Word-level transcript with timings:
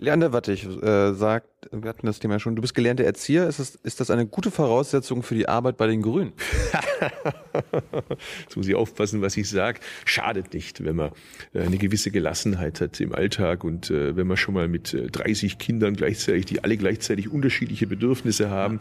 Leander 0.00 0.32
Wattig 0.32 0.64
äh, 0.64 1.12
sagt, 1.12 1.48
wir 1.72 1.88
hatten 1.88 2.06
das 2.06 2.20
Thema 2.20 2.34
ja 2.34 2.38
schon, 2.38 2.54
du 2.54 2.62
bist 2.62 2.74
gelernter 2.74 3.02
Erzieher. 3.02 3.48
Ist 3.48 3.58
das, 3.58 3.74
ist 3.74 3.98
das 3.98 4.10
eine 4.12 4.26
gute 4.26 4.52
Voraussetzung 4.52 5.24
für 5.24 5.34
die 5.34 5.48
Arbeit 5.48 5.76
bei 5.76 5.88
den 5.88 6.02
Grünen? 6.02 6.32
Jetzt 8.42 8.56
muss 8.56 8.68
ich 8.68 8.76
aufpassen, 8.76 9.22
was 9.22 9.36
ich 9.36 9.50
sage. 9.50 9.80
Schadet 10.04 10.54
nicht, 10.54 10.84
wenn 10.84 10.94
man 10.94 11.10
äh, 11.52 11.62
eine 11.62 11.78
gewisse 11.78 12.12
Gelassenheit 12.12 12.80
hat 12.80 13.00
im 13.00 13.12
Alltag 13.12 13.64
und 13.64 13.90
äh, 13.90 14.16
wenn 14.16 14.28
man 14.28 14.36
schon 14.36 14.54
mal 14.54 14.68
mit 14.68 14.96
30 14.96 15.52
äh, 15.52 15.56
Kindern 15.56 15.94
gleichzeitig, 15.94 16.46
die 16.46 16.62
alle 16.62 16.76
gleichzeitig 16.76 17.32
unterschiedliche 17.32 17.88
Bedürfnisse 17.88 18.50
haben, 18.50 18.78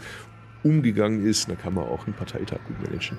umgegangen 0.63 1.25
ist, 1.25 1.49
dann 1.49 1.57
kann 1.57 1.73
man 1.73 1.85
auch 1.85 2.05
einen 2.05 2.15
Parteitag 2.15 2.59
gut 2.67 2.79
managen. 2.83 3.17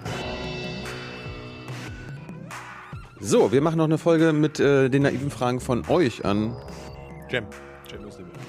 So, 3.19 3.51
wir 3.51 3.61
machen 3.61 3.79
noch 3.79 3.87
eine 3.87 3.99
Folge 3.99 4.33
mit 4.33 4.61
äh, 4.61 4.89
den 4.89 5.03
naiven 5.03 5.30
Fragen 5.30 5.59
von 5.59 5.83
euch 5.89 6.25
an. 6.25 6.55
Jam. 7.29 7.46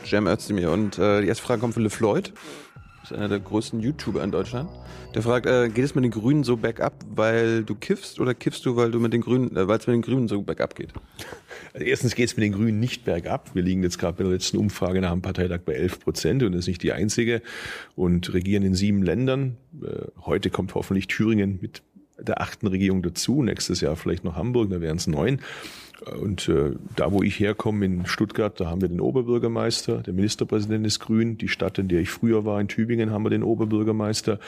Jam 0.06 0.28
Özdemir. 0.28 0.72
Und 0.72 0.98
äh, 0.98 1.22
die 1.22 1.28
erste 1.28 1.44
Frage 1.44 1.62
kommt 1.62 1.74
von 1.74 1.84
LeFloid. 1.84 2.34
Das 3.02 3.12
ist 3.12 3.18
einer 3.18 3.30
der 3.30 3.40
größten 3.40 3.80
YouTuber 3.80 4.24
in 4.24 4.32
Deutschland. 4.32 4.70
Der 5.16 5.22
fragt, 5.22 5.46
äh, 5.46 5.70
geht 5.70 5.86
es 5.86 5.96
mit 5.96 6.04
den 6.04 6.12
Grünen 6.12 6.44
so 6.44 6.58
bergab, 6.58 6.94
weil 7.10 7.64
du 7.64 7.74
kiffst 7.74 8.20
oder 8.20 8.34
kiffst 8.34 8.66
du, 8.66 8.76
weil 8.76 8.92
du 8.92 9.00
mit 9.00 9.14
den 9.14 9.22
Grünen, 9.22 9.56
äh, 9.56 9.68
weil 9.68 9.80
es 9.80 9.88
mit 9.88 9.96
den 9.96 10.02
Grünen 10.02 10.28
so 10.28 10.42
bergab 10.42 10.76
geht? 10.76 10.94
Also 11.74 11.86
erstens 11.86 12.16
geht 12.16 12.30
es 12.30 12.36
mit 12.36 12.44
den 12.44 12.54
Grünen 12.54 12.80
nicht 12.80 13.06
bergab. 13.06 13.56
Wir 13.56 13.64
liegen 13.64 13.84
jetzt 13.84 13.98
gerade 14.00 14.18
bei 14.18 14.24
der 14.24 14.34
letzten 14.34 14.58
Umfrage 14.58 15.02
nach 15.02 15.12
dem 15.12 15.22
Parteitag 15.22 15.62
bei 15.62 15.74
11 15.74 16.00
Prozent 16.00 16.44
und 16.44 16.52
das 16.52 16.62
ist 16.62 16.68
nicht 16.68 16.84
die 16.84 16.92
einzige 16.92 17.42
und 17.96 18.34
regieren 18.34 18.64
in 18.64 18.76
sieben 18.76 19.02
Ländern. 19.04 19.58
Äh, 19.82 20.08
heute 20.26 20.50
kommt 20.50 20.76
hoffentlich 20.76 21.08
Thüringen 21.08 21.60
mit 21.62 21.82
der 22.20 22.42
achten 22.42 22.68
Regierung 22.68 23.02
dazu. 23.02 23.44
Nächstes 23.44 23.82
Jahr 23.82 23.96
vielleicht 23.96 24.24
noch 24.24 24.36
Hamburg, 24.36 24.70
da 24.70 24.82
wären 24.82 24.98
es 24.98 25.08
neun. 25.08 25.40
Und 26.20 26.48
äh, 26.48 26.72
da, 26.96 27.12
wo 27.12 27.24
ich 27.24 27.40
herkomme, 27.40 27.86
in 27.86 28.06
Stuttgart, 28.06 28.60
da 28.60 28.68
haben 28.68 28.82
wir 28.82 28.88
den 28.88 29.02
Oberbürgermeister, 29.02 29.98
der 29.98 30.14
Ministerpräsident 30.14 30.86
ist 30.86 31.00
grün. 31.00 31.38
Die 31.38 31.50
Stadt, 31.50 31.78
in 31.78 31.88
der 31.88 32.00
ich 32.00 32.10
früher 32.10 32.46
war, 32.46 32.62
in 32.62 32.68
Tübingen, 32.68 33.12
haben 33.12 33.24
wir 33.24 33.30
den 33.30 33.44
Oberbürgermeister. 33.44 34.40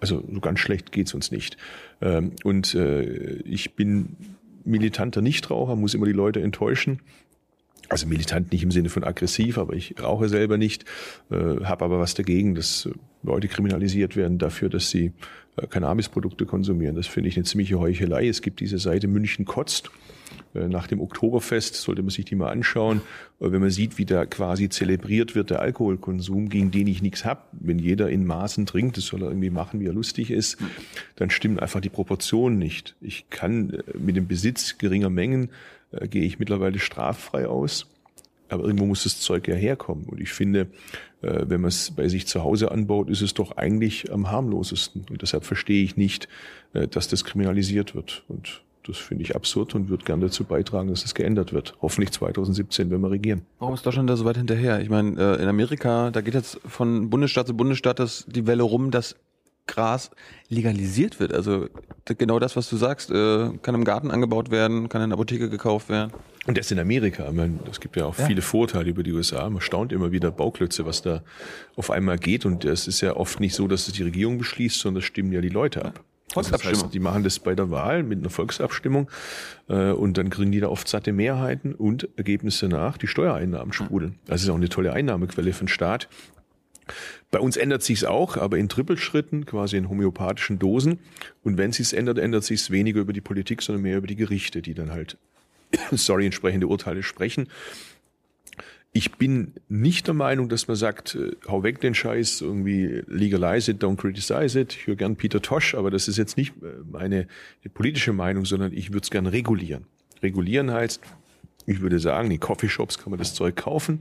Also 0.00 0.24
so 0.32 0.40
ganz 0.40 0.60
schlecht 0.60 0.92
geht's 0.92 1.14
uns 1.14 1.30
nicht. 1.30 1.56
Ähm, 2.00 2.32
und 2.42 2.74
äh, 2.74 3.02
ich 3.42 3.74
bin 3.74 4.16
militanter 4.64 5.20
Nichtraucher, 5.20 5.76
muss 5.76 5.94
immer 5.94 6.06
die 6.06 6.12
Leute 6.12 6.40
enttäuschen. 6.40 7.00
Also 7.90 8.06
militant 8.06 8.50
nicht 8.50 8.62
im 8.62 8.70
Sinne 8.70 8.88
von 8.88 9.04
aggressiv, 9.04 9.58
aber 9.58 9.74
ich 9.74 9.94
rauche 10.02 10.30
selber 10.30 10.56
nicht, 10.56 10.86
äh, 11.30 11.64
habe 11.64 11.84
aber 11.84 12.00
was 12.00 12.14
dagegen, 12.14 12.54
dass 12.54 12.88
Leute 13.22 13.48
kriminalisiert 13.48 14.16
werden 14.16 14.38
dafür, 14.38 14.70
dass 14.70 14.88
sie 14.88 15.12
äh, 15.56 15.66
Cannabisprodukte 15.66 16.46
konsumieren. 16.46 16.96
Das 16.96 17.06
finde 17.06 17.28
ich 17.28 17.36
eine 17.36 17.44
ziemliche 17.44 17.78
Heuchelei. 17.78 18.26
Es 18.26 18.40
gibt 18.40 18.60
diese 18.60 18.78
Seite 18.78 19.06
München 19.06 19.44
kotzt. 19.44 19.90
Äh, 20.54 20.68
nach 20.68 20.86
dem 20.86 21.00
Oktoberfest 21.00 21.74
sollte 21.74 22.02
man 22.02 22.10
sich 22.10 22.24
die 22.24 22.34
mal 22.34 22.50
anschauen. 22.50 22.98
Äh, 23.40 23.52
wenn 23.52 23.60
man 23.60 23.70
sieht, 23.70 23.98
wie 23.98 24.04
da 24.04 24.26
quasi 24.26 24.68
zelebriert 24.68 25.34
wird, 25.34 25.50
der 25.50 25.60
Alkoholkonsum, 25.60 26.48
gegen 26.48 26.70
den 26.70 26.86
ich 26.86 27.02
nichts 27.02 27.24
hab, 27.24 27.48
wenn 27.52 27.78
jeder 27.78 28.10
in 28.10 28.24
Maßen 28.24 28.66
trinkt, 28.66 28.96
das 28.96 29.06
soll 29.06 29.22
er 29.22 29.28
irgendwie 29.28 29.50
machen, 29.50 29.80
wie 29.80 29.86
er 29.86 29.92
lustig 29.92 30.30
ist, 30.30 30.58
dann 31.16 31.30
stimmen 31.30 31.58
einfach 31.58 31.80
die 31.80 31.88
Proportionen 31.88 32.58
nicht. 32.58 32.94
Ich 33.00 33.28
kann 33.30 33.82
mit 33.98 34.16
dem 34.16 34.26
Besitz 34.26 34.78
geringer 34.78 35.10
Mengen, 35.10 35.50
äh, 35.92 36.08
gehe 36.08 36.24
ich 36.24 36.38
mittlerweile 36.38 36.78
straffrei 36.78 37.46
aus. 37.46 37.86
Aber 38.48 38.64
irgendwo 38.64 38.86
muss 38.86 39.04
das 39.04 39.20
Zeug 39.20 39.48
ja 39.48 39.54
herkommen. 39.54 40.04
Und 40.04 40.20
ich 40.20 40.32
finde, 40.32 40.68
äh, 41.22 41.44
wenn 41.48 41.62
man 41.62 41.68
es 41.68 41.90
bei 41.90 42.08
sich 42.08 42.26
zu 42.26 42.42
Hause 42.42 42.70
anbaut, 42.70 43.08
ist 43.08 43.22
es 43.22 43.34
doch 43.34 43.56
eigentlich 43.56 44.12
am 44.12 44.30
harmlosesten. 44.30 45.06
Und 45.10 45.22
deshalb 45.22 45.44
verstehe 45.44 45.82
ich 45.82 45.96
nicht, 45.96 46.28
äh, 46.74 46.86
dass 46.86 47.08
das 47.08 47.24
kriminalisiert 47.24 47.94
wird. 47.94 48.22
Und 48.28 48.62
das 48.86 48.98
finde 48.98 49.24
ich 49.24 49.34
absurd 49.34 49.74
und 49.74 49.88
würde 49.88 50.04
gerne 50.04 50.26
dazu 50.26 50.44
beitragen, 50.44 50.88
dass 50.88 51.02
das 51.02 51.14
geändert 51.14 51.52
wird. 51.52 51.74
Hoffentlich 51.80 52.12
2017, 52.12 52.90
wenn 52.90 53.00
wir 53.00 53.10
regieren. 53.10 53.42
Warum 53.58 53.74
ist 53.74 53.84
Deutschland 53.84 54.08
da 54.08 54.16
so 54.16 54.24
weit 54.24 54.36
hinterher? 54.36 54.80
Ich 54.80 54.90
meine, 54.90 55.20
äh, 55.20 55.42
in 55.42 55.48
Amerika, 55.48 56.10
da 56.10 56.20
geht 56.20 56.34
jetzt 56.34 56.60
von 56.66 57.10
Bundesstaat 57.10 57.46
zu 57.46 57.56
Bundesstaat 57.56 57.98
das, 57.98 58.24
die 58.28 58.46
Welle 58.46 58.62
rum, 58.62 58.90
dass 58.90 59.16
Gras 59.66 60.10
legalisiert 60.48 61.20
wird. 61.20 61.32
Also 61.32 61.68
genau 62.04 62.38
das, 62.38 62.54
was 62.56 62.68
du 62.68 62.76
sagst, 62.76 63.10
kann 63.10 63.74
im 63.74 63.84
Garten 63.84 64.10
angebaut 64.10 64.50
werden, 64.50 64.88
kann 64.88 65.00
in 65.00 65.10
der 65.10 65.14
Apotheke 65.14 65.48
gekauft 65.48 65.88
werden. 65.88 66.12
Und 66.46 66.58
das 66.58 66.70
in 66.70 66.78
Amerika. 66.78 67.26
Ich 67.26 67.34
meine, 67.34 67.58
es 67.70 67.80
gibt 67.80 67.96
ja 67.96 68.04
auch 68.04 68.18
ja. 68.18 68.26
viele 68.26 68.42
Vorteile 68.42 68.90
über 68.90 69.02
die 69.02 69.12
USA. 69.12 69.48
Man 69.48 69.62
staunt 69.62 69.92
immer 69.92 70.12
wieder 70.12 70.30
Bauklötze, 70.30 70.84
was 70.84 71.00
da 71.00 71.22
auf 71.76 71.90
einmal 71.90 72.18
geht. 72.18 72.44
Und 72.44 72.66
es 72.66 72.86
ist 72.86 73.00
ja 73.00 73.16
oft 73.16 73.40
nicht 73.40 73.54
so, 73.54 73.66
dass 73.66 73.86
es 73.88 73.94
die 73.94 74.02
Regierung 74.02 74.36
beschließt, 74.36 74.78
sondern 74.78 75.00
das 75.00 75.04
stimmen 75.04 75.32
ja 75.32 75.40
die 75.40 75.48
Leute 75.48 75.84
ab. 75.86 76.04
Volksabstimmung. 76.34 76.74
Das 76.74 76.82
heißt, 76.84 76.94
die 76.94 77.00
machen 77.00 77.24
das 77.24 77.38
bei 77.38 77.54
der 77.54 77.70
Wahl 77.70 78.02
mit 78.02 78.18
einer 78.18 78.30
Volksabstimmung 78.30 79.10
äh, 79.68 79.90
und 79.90 80.18
dann 80.18 80.30
kriegen 80.30 80.52
die 80.52 80.60
da 80.60 80.68
oft 80.68 80.88
satte 80.88 81.12
Mehrheiten 81.12 81.74
und 81.74 82.08
Ergebnisse 82.16 82.68
nach, 82.68 82.98
die 82.98 83.06
Steuereinnahmen 83.06 83.72
sprudeln. 83.72 84.18
Das 84.26 84.42
ist 84.42 84.48
auch 84.48 84.56
eine 84.56 84.68
tolle 84.68 84.92
Einnahmequelle 84.92 85.52
für 85.52 85.64
den 85.64 85.68
Staat. 85.68 86.08
Bei 87.30 87.40
uns 87.40 87.56
ändert 87.56 87.82
sich's 87.82 88.04
auch, 88.04 88.36
aber 88.36 88.58
in 88.58 88.68
Trippelschritten, 88.68 89.46
quasi 89.46 89.76
in 89.76 89.88
homöopathischen 89.88 90.58
Dosen. 90.58 90.98
Und 91.42 91.56
wenn 91.56 91.72
sich's 91.72 91.92
ändert, 91.92 92.18
ändert 92.18 92.44
sich's 92.44 92.70
weniger 92.70 93.00
über 93.00 93.12
die 93.12 93.22
Politik, 93.22 93.62
sondern 93.62 93.82
mehr 93.82 93.96
über 93.96 94.06
die 94.06 94.16
Gerichte, 94.16 94.60
die 94.60 94.74
dann 94.74 94.90
halt 94.90 95.16
sorry, 95.92 96.26
entsprechende 96.26 96.66
Urteile 96.66 97.02
sprechen. 97.02 97.48
Ich 98.96 99.16
bin 99.16 99.54
nicht 99.68 100.06
der 100.06 100.14
Meinung, 100.14 100.48
dass 100.48 100.68
man 100.68 100.76
sagt, 100.76 101.16
äh, 101.16 101.32
hau 101.48 101.64
weg 101.64 101.80
den 101.80 101.94
Scheiß, 101.94 102.40
irgendwie 102.40 103.02
legalize 103.08 103.72
it, 103.72 103.82
don't 103.82 103.96
criticize 103.96 104.58
it. 104.58 104.72
Ich 104.72 104.86
höre 104.86 104.94
gern 104.94 105.16
Peter 105.16 105.42
Tosh, 105.42 105.74
aber 105.74 105.90
das 105.90 106.06
ist 106.06 106.16
jetzt 106.16 106.36
nicht 106.36 106.54
äh, 106.62 106.66
meine 106.88 107.26
politische 107.74 108.12
Meinung, 108.12 108.44
sondern 108.44 108.72
ich 108.72 108.90
würde 108.90 109.02
es 109.02 109.10
gern 109.10 109.26
regulieren. 109.26 109.86
Regulieren 110.22 110.70
heißt, 110.70 111.00
ich 111.66 111.80
würde 111.80 111.98
sagen, 111.98 112.30
in 112.30 112.38
Coffeeshops 112.38 112.98
kann 112.98 113.10
man 113.10 113.18
das 113.18 113.34
Zeug 113.34 113.56
kaufen. 113.56 114.00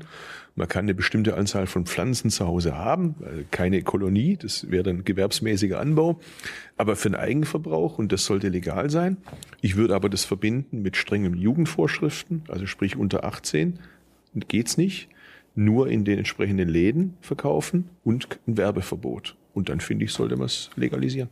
Man 0.56 0.68
kann 0.68 0.86
eine 0.86 0.94
bestimmte 0.94 1.38
Anzahl 1.38 1.66
von 1.66 1.88
Pflanzen 1.88 2.30
zu 2.30 2.46
Hause 2.46 2.78
haben, 2.78 3.16
keine 3.50 3.82
Kolonie, 3.82 4.38
das 4.38 4.70
wäre 4.70 4.84
dann 4.84 5.04
gewerbsmäßiger 5.04 5.80
Anbau, 5.80 6.20
aber 6.78 6.96
für 6.96 7.10
den 7.10 7.16
Eigenverbrauch 7.16 7.98
und 7.98 8.12
das 8.12 8.26
sollte 8.26 8.50
legal 8.50 8.92
sein. 8.92 9.18
Ich 9.62 9.76
würde 9.76 9.96
aber 9.96 10.10
das 10.10 10.26
verbinden 10.26 10.84
mit 10.84 10.98
strengen 10.98 11.36
Jugendvorschriften, 11.36 12.44
also 12.50 12.68
sprich 12.68 12.98
unter 12.98 13.24
18 13.24 13.80
geht's 14.34 14.78
nicht, 14.78 15.10
nur 15.56 15.88
in 15.88 16.06
den 16.06 16.18
entsprechenden 16.18 16.68
Läden 16.68 17.16
verkaufen 17.22 17.90
und 18.04 18.28
ein 18.48 18.58
Werbeverbot. 18.58 19.36
Und 19.54 19.70
dann 19.70 19.80
finde 19.80 20.06
ich, 20.06 20.14
sollte 20.14 20.36
man 20.36 20.48
es 20.48 20.70
legalisieren. 20.76 21.30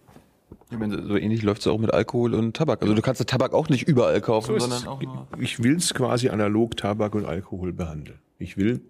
Ich 0.69 0.77
meine, 0.77 1.01
so 1.03 1.17
ähnlich 1.17 1.41
läuft 1.43 1.61
es 1.61 1.67
auch 1.67 1.79
mit 1.79 1.93
Alkohol 1.93 2.33
und 2.33 2.55
Tabak. 2.55 2.81
Also 2.81 2.93
du 2.93 3.01
kannst 3.01 3.25
Tabak 3.27 3.53
auch 3.53 3.69
nicht 3.69 3.87
überall 3.87 4.21
kaufen, 4.21 4.59
so 4.59 4.67
sondern 4.67 4.87
auch 4.87 5.01
nur 5.01 5.27
Ich 5.39 5.61
will 5.63 5.75
es 5.75 5.93
quasi 5.93 6.29
analog 6.29 6.77
Tabak 6.77 7.15
und 7.15 7.25
Alkohol 7.25 7.73
behandeln. 7.73 8.19
Ich 8.37 8.57
will 8.57 8.81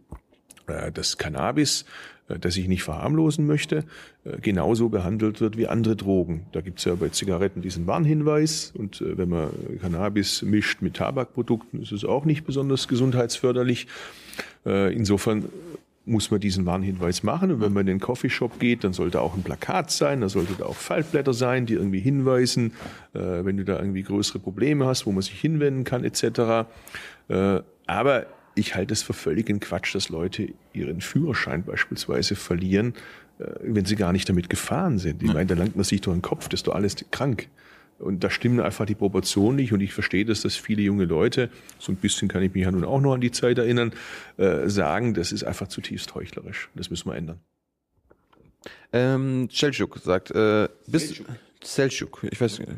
äh, 0.67 0.91
das 0.91 1.17
Cannabis, 1.17 1.85
das 2.39 2.57
ich 2.57 2.67
nicht 2.67 2.83
verharmlosen 2.83 3.45
möchte, 3.45 3.85
äh, 4.23 4.37
genauso 4.41 4.89
behandelt 4.89 5.41
wird 5.41 5.57
wie 5.57 5.67
andere 5.67 5.95
Drogen. 5.95 6.45
Da 6.51 6.61
gibt 6.61 6.79
es 6.79 6.85
ja 6.85 6.95
bei 6.95 7.09
Zigaretten 7.09 7.61
diesen 7.61 7.87
Warnhinweis 7.87 8.73
und 8.75 9.01
äh, 9.01 9.17
wenn 9.17 9.29
man 9.29 9.49
Cannabis 9.81 10.41
mischt 10.41 10.81
mit 10.81 10.95
Tabakprodukten, 10.95 11.81
ist 11.81 11.91
es 11.91 12.05
auch 12.05 12.25
nicht 12.25 12.45
besonders 12.45 12.87
gesundheitsförderlich. 12.87 13.87
Äh, 14.65 14.93
insofern 14.93 15.45
muss 16.05 16.31
man 16.31 16.39
diesen 16.39 16.65
Warnhinweis 16.65 17.23
machen. 17.23 17.51
Und 17.51 17.61
wenn 17.61 17.73
man 17.73 17.81
in 17.81 17.87
den 17.87 17.99
Coffeeshop 17.99 18.59
geht, 18.59 18.83
dann 18.83 18.93
sollte 18.93 19.21
auch 19.21 19.35
ein 19.35 19.43
Plakat 19.43 19.91
sein, 19.91 20.21
da 20.21 20.29
sollte 20.29 20.53
da 20.57 20.65
auch 20.65 20.75
Faltblätter 20.75 21.33
sein, 21.33 21.65
die 21.65 21.73
irgendwie 21.73 21.99
hinweisen, 21.99 22.73
äh, 23.13 23.19
wenn 23.19 23.57
du 23.57 23.65
da 23.65 23.77
irgendwie 23.77 24.03
größere 24.03 24.39
Probleme 24.39 24.85
hast, 24.85 25.05
wo 25.05 25.11
man 25.11 25.21
sich 25.21 25.39
hinwenden 25.39 25.83
kann, 25.83 26.03
etc. 26.03 26.67
Äh, 27.29 27.61
aber 27.85 28.25
ich 28.55 28.75
halte 28.75 28.93
es 28.93 29.01
für 29.01 29.13
völligen 29.13 29.59
Quatsch, 29.59 29.95
dass 29.95 30.09
Leute 30.09 30.49
ihren 30.73 31.01
Führerschein 31.01 31.63
beispielsweise 31.63 32.35
verlieren, 32.35 32.93
äh, 33.39 33.45
wenn 33.61 33.85
sie 33.85 33.95
gar 33.95 34.11
nicht 34.11 34.27
damit 34.27 34.49
gefahren 34.49 34.99
sind. 34.99 35.23
Ich 35.23 35.33
meine, 35.33 35.47
da 35.47 35.55
langt 35.55 35.75
man 35.75 35.85
sich 35.85 36.01
doch 36.01 36.13
den 36.13 36.21
Kopf, 36.21 36.49
das 36.49 36.59
ist 36.59 36.67
doch 36.67 36.75
alles 36.75 36.95
krank. 37.11 37.47
Und 37.99 38.23
da 38.23 38.31
stimmen 38.31 38.59
einfach 38.59 38.85
die 38.85 38.95
Proportionen 38.95 39.57
nicht. 39.57 39.73
Und 39.73 39.81
ich 39.81 39.93
verstehe 39.93 40.25
das, 40.25 40.41
dass 40.41 40.55
viele 40.55 40.81
junge 40.81 41.05
Leute, 41.05 41.49
so 41.77 41.91
ein 41.91 41.97
bisschen 41.97 42.27
kann 42.27 42.41
ich 42.41 42.53
mich 42.53 42.63
ja 42.63 42.71
nun 42.71 42.83
auch 42.83 42.99
noch 42.99 43.13
an 43.13 43.21
die 43.21 43.31
Zeit 43.31 43.59
erinnern, 43.59 43.93
äh, 44.37 44.67
sagen, 44.67 45.13
das 45.13 45.31
ist 45.31 45.43
einfach 45.43 45.67
zutiefst 45.67 46.15
heuchlerisch. 46.15 46.69
Das 46.73 46.89
müssen 46.89 47.09
wir 47.09 47.15
ändern. 47.15 47.39
Ähm, 48.91 49.47
Selçuk 49.51 49.99
sagt, 49.99 50.31
äh, 50.31 50.67
bis 50.87 51.21
Selçuk, 51.63 52.27
ich 52.29 52.41
weiß 52.41 52.59
nicht. 52.59 52.71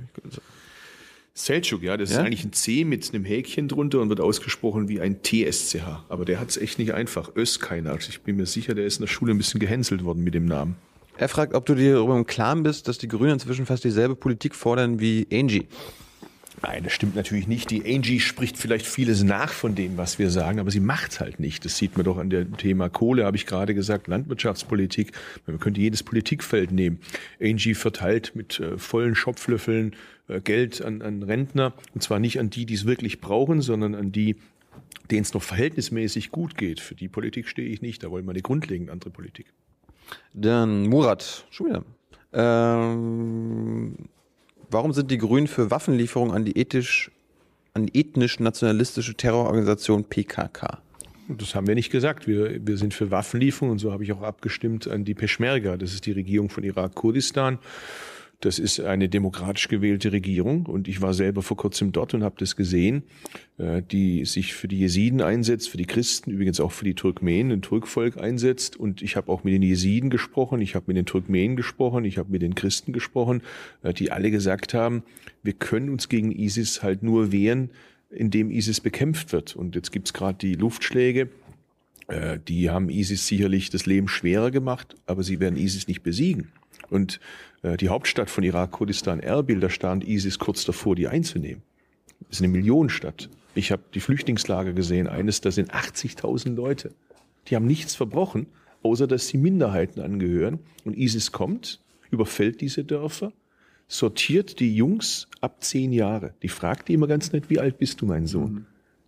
Selçuk, 1.36 1.82
ja, 1.82 1.98
das 1.98 2.12
ja? 2.12 2.20
ist 2.20 2.26
eigentlich 2.26 2.44
ein 2.46 2.54
C 2.54 2.86
mit 2.86 3.12
einem 3.12 3.26
Häkchen 3.26 3.68
drunter 3.68 4.00
und 4.02 4.10
wird 4.10 4.22
ausgesprochen 4.22 4.88
wie 4.88 5.02
ein 5.02 5.24
TSCH. 5.24 6.06
Aber 6.08 6.26
der 6.26 6.40
hat 6.40 6.50
es 6.50 6.58
echt 6.58 6.78
nicht 6.78 6.94
einfach. 6.94 7.36
Özkeiner. 7.36 7.98
Ich 7.98 8.22
bin 8.22 8.36
mir 8.36 8.46
sicher, 8.46 8.76
der 8.76 8.86
ist 8.86 8.98
in 8.98 9.02
der 9.02 9.08
Schule 9.08 9.34
ein 9.34 9.38
bisschen 9.38 9.60
gehänselt 9.60 10.04
worden 10.04 10.24
mit 10.24 10.36
dem 10.36 10.46
Namen. 10.46 10.76
Er 11.18 11.30
fragt, 11.30 11.56
ob 11.56 11.66
du 11.66 11.74
dir 11.74 11.94
darüber 11.94 12.18
im 12.18 12.26
Klaren 12.26 12.64
bist, 12.64 12.88
dass 12.88 13.00
die 13.00 13.08
Grünen 13.08 13.34
inzwischen 13.34 13.66
fast 13.66 13.84
dieselbe 13.84 14.16
Politik 14.16 14.54
fordern 14.56 15.00
wie 15.00 15.28
Angie. 15.32 15.68
Nein, 16.66 16.84
das 16.84 16.94
stimmt 16.94 17.16
natürlich 17.16 17.46
nicht. 17.46 17.70
Die 17.72 17.84
Angie 17.84 18.22
spricht 18.22 18.58
vielleicht 18.58 18.86
vieles 18.86 19.22
nach 19.22 19.52
von 19.52 19.76
dem, 19.76 19.98
was 19.98 20.18
wir 20.18 20.30
sagen, 20.30 20.60
aber 20.62 20.72
sie 20.72 20.80
macht's 20.80 21.20
halt 21.20 21.38
nicht. 21.42 21.66
Das 21.66 21.78
sieht 21.78 21.98
man 21.98 22.06
doch 22.06 22.18
an 22.18 22.30
dem 22.30 22.56
Thema 22.56 22.88
Kohle, 22.88 23.26
habe 23.26 23.36
ich 23.36 23.46
gerade 23.46 23.76
gesagt, 23.76 24.08
Landwirtschaftspolitik. 24.08 25.12
Man 25.46 25.60
könnte 25.60 25.82
jedes 25.82 26.04
Politikfeld 26.04 26.72
nehmen. 26.72 27.02
Angie 27.42 27.74
verteilt 27.74 28.32
mit 28.34 28.62
äh, 28.62 28.78
vollen 28.78 29.14
Schopflöffeln 29.14 29.94
äh, 30.30 30.40
Geld 30.40 30.82
an, 30.82 31.02
an 31.02 31.22
Rentner. 31.24 31.74
Und 31.94 32.02
zwar 32.02 32.20
nicht 32.20 32.40
an 32.40 32.50
die, 32.50 32.66
die 32.66 32.76
es 32.76 32.86
wirklich 32.86 33.20
brauchen, 33.20 33.60
sondern 33.60 33.94
an 33.94 34.14
die, 34.14 34.38
denen 35.12 35.24
es 35.24 35.34
noch 35.34 35.44
verhältnismäßig 35.44 36.32
gut 36.32 36.58
geht, 36.58 36.80
für 36.80 36.96
die 36.96 37.10
Politik 37.10 37.50
stehe 37.50 37.68
ich 37.68 37.82
nicht. 37.82 38.04
Da 38.04 38.10
wollen 38.10 38.24
wir 38.26 38.32
eine 38.32 38.42
grundlegend 38.42 38.90
andere 38.90 39.10
Politik. 39.10 39.48
Dann 40.34 40.88
Murat, 40.88 41.46
schon 41.52 41.68
wieder. 41.68 41.84
Ähm, 42.32 43.96
warum 44.74 44.92
sind 44.94 45.12
die 45.12 45.18
Grünen 45.18 45.48
für 45.48 45.72
Waffenlieferung 45.72 46.34
an 46.34 46.46
die 46.46 46.58
ethisch, 46.58 47.12
an 47.74 47.90
ethnisch-nationalistische 47.94 49.16
Terrororganisation 49.16 50.04
PKK? 50.04 50.80
Das 51.30 51.56
haben 51.56 51.68
wir 51.68 51.76
nicht 51.76 51.92
gesagt. 51.92 52.28
Wir, 52.28 52.66
wir 52.66 52.78
sind 52.78 52.94
für 52.94 53.10
Waffenlieferung 53.10 53.72
und 53.72 53.80
so 53.80 53.94
habe 53.94 54.04
ich 54.04 54.12
auch 54.12 54.24
abgestimmt 54.24 54.90
an 54.90 55.06
die 55.06 55.14
Peschmerga. 55.14 55.78
Das 55.78 55.94
ist 55.94 56.06
die 56.06 56.12
Regierung 56.12 56.50
von 56.50 56.64
Irak-Kurdistan. 56.64 57.60
Das 58.44 58.60
ist 58.60 58.82
eine 58.82 59.08
demokratisch 59.08 59.70
gewählte 59.70 60.12
Regierung 60.12 60.66
und 60.66 60.90
ich 60.90 61.02
war 61.02 61.14
selber 61.14 61.42
vor 61.42 61.56
kurzem 61.56 61.94
dort 61.94 62.14
und 62.14 62.24
habe 62.24 62.36
das 62.38 62.58
gesehen, 62.58 63.04
äh, 63.58 63.82
die 63.82 64.26
sich 64.26 64.54
für 64.54 64.68
die 64.68 64.80
Jesiden 64.80 65.22
einsetzt, 65.22 65.70
für 65.70 65.78
die 65.78 65.86
Christen, 65.86 66.30
übrigens 66.30 66.60
auch 66.60 66.74
für 66.74 66.84
die 66.84 66.94
Turkmenen, 66.94 67.54
ein 67.54 67.62
Turkvolk 67.62 68.18
einsetzt. 68.18 68.76
Und 68.76 69.02
ich 69.02 69.16
habe 69.16 69.32
auch 69.32 69.46
mit 69.46 69.54
den 69.54 69.62
Jesiden 69.62 70.10
gesprochen, 70.10 70.60
ich 70.60 70.76
habe 70.76 70.88
mit 70.88 70.98
den 70.98 71.06
Turkmenen 71.06 71.56
gesprochen, 71.56 72.04
ich 72.04 72.18
habe 72.18 72.34
mit 72.34 72.42
den 72.42 72.54
Christen 72.54 72.92
gesprochen, 72.92 73.44
äh, 73.82 73.94
die 73.94 74.12
alle 74.12 74.30
gesagt 74.30 74.74
haben, 74.74 75.04
wir 75.42 75.54
können 75.54 75.90
uns 75.90 76.10
gegen 76.10 76.34
ISIS 76.34 76.84
halt 76.84 77.02
nur 77.02 77.32
wehren, 77.32 77.70
indem 78.10 78.52
ISIS 78.52 78.82
bekämpft 78.82 79.32
wird. 79.32 79.56
Und 79.56 79.74
jetzt 79.74 79.94
gibt's 79.94 80.12
gerade 80.12 80.38
die 80.38 80.56
Luftschläge. 80.56 81.30
Äh, 82.10 82.40
die 82.46 82.70
haben 82.70 82.90
ISIS 82.90 83.26
sicherlich 83.26 83.70
das 83.70 83.86
Leben 83.86 84.10
schwerer 84.10 84.52
gemacht, 84.52 84.98
aber 85.06 85.24
sie 85.24 85.40
werden 85.40 85.56
ISIS 85.56 85.88
nicht 85.88 86.04
besiegen. 86.04 86.52
Und 86.90 87.20
äh, 87.62 87.78
die 87.78 87.90
Hauptstadt 87.90 88.30
von 88.30 88.44
Irak, 88.44 88.72
Kurdistan, 88.72 89.20
Erbil, 89.20 89.60
da 89.60 89.70
stand 89.70 90.08
ISIS 90.08 90.40
kurz 90.40 90.66
davor, 90.66 90.96
die 90.96 91.08
einzunehmen. 91.08 91.64
Das 92.22 92.38
ist 92.38 92.44
eine 92.44 92.52
Millionenstadt. 92.52 93.30
Ich 93.56 93.72
habe 93.72 93.84
die 93.94 94.00
Flüchtlingslager 94.00 94.74
gesehen. 94.74 95.08
Eines, 95.08 95.42
da 95.42 95.52
sind 95.52 95.74
80.000 95.74 96.56
Leute. 96.56 96.92
Die 97.48 97.56
haben 97.56 97.68
nichts 97.68 97.96
verbrochen, 97.96 98.48
außer 98.82 99.08
dass 99.08 99.28
sie 99.28 99.38
Minderheiten 99.38 100.02
angehören. 100.02 100.60
Und 100.86 100.98
ISIS 100.98 101.32
kommt, 101.32 101.80
überfällt 102.10 102.62
diese 102.62 102.84
Dörfer, 102.84 103.32
sortiert 103.88 104.60
die 104.60 104.76
Jungs 104.76 105.28
ab 105.42 105.64
zehn 105.64 105.92
Jahre. 105.92 106.34
Die 106.42 106.50
fragt 106.50 106.88
die 106.88 106.94
immer 106.94 107.08
ganz 107.08 107.32
nett, 107.32 107.50
wie 107.50 107.60
alt 107.60 107.78
bist 107.78 108.02
du, 108.02 108.06
mein 108.06 108.28
Sohn? 108.28 108.54
Mhm. 108.54 108.66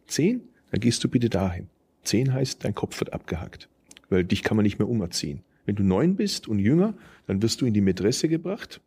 Zehn? 0.08 0.42
Dann 0.72 0.80
gehst 0.80 1.04
du 1.04 1.10
bitte 1.10 1.30
dahin. 1.30 1.68
Zehn 2.04 2.34
heißt, 2.34 2.64
dein 2.64 2.76
Kopf 2.76 3.00
wird 3.00 3.14
abgehackt. 3.14 3.70
Weil 4.10 4.24
dich 4.24 4.44
kann 4.44 4.58
man 4.58 4.64
nicht 4.64 4.78
mehr 4.78 4.88
umerziehen. 4.88 5.42
Wenn 5.66 5.76
du 5.76 5.84
neun 5.84 6.16
bist 6.16 6.48
und 6.48 6.60
jünger, 6.60 6.94
dann 7.28 7.42
wirst 7.42 7.62
du 7.62 7.66
in 7.66 7.74
die 7.74 7.82
Mätresse 7.82 8.30
gebracht. 8.30 8.82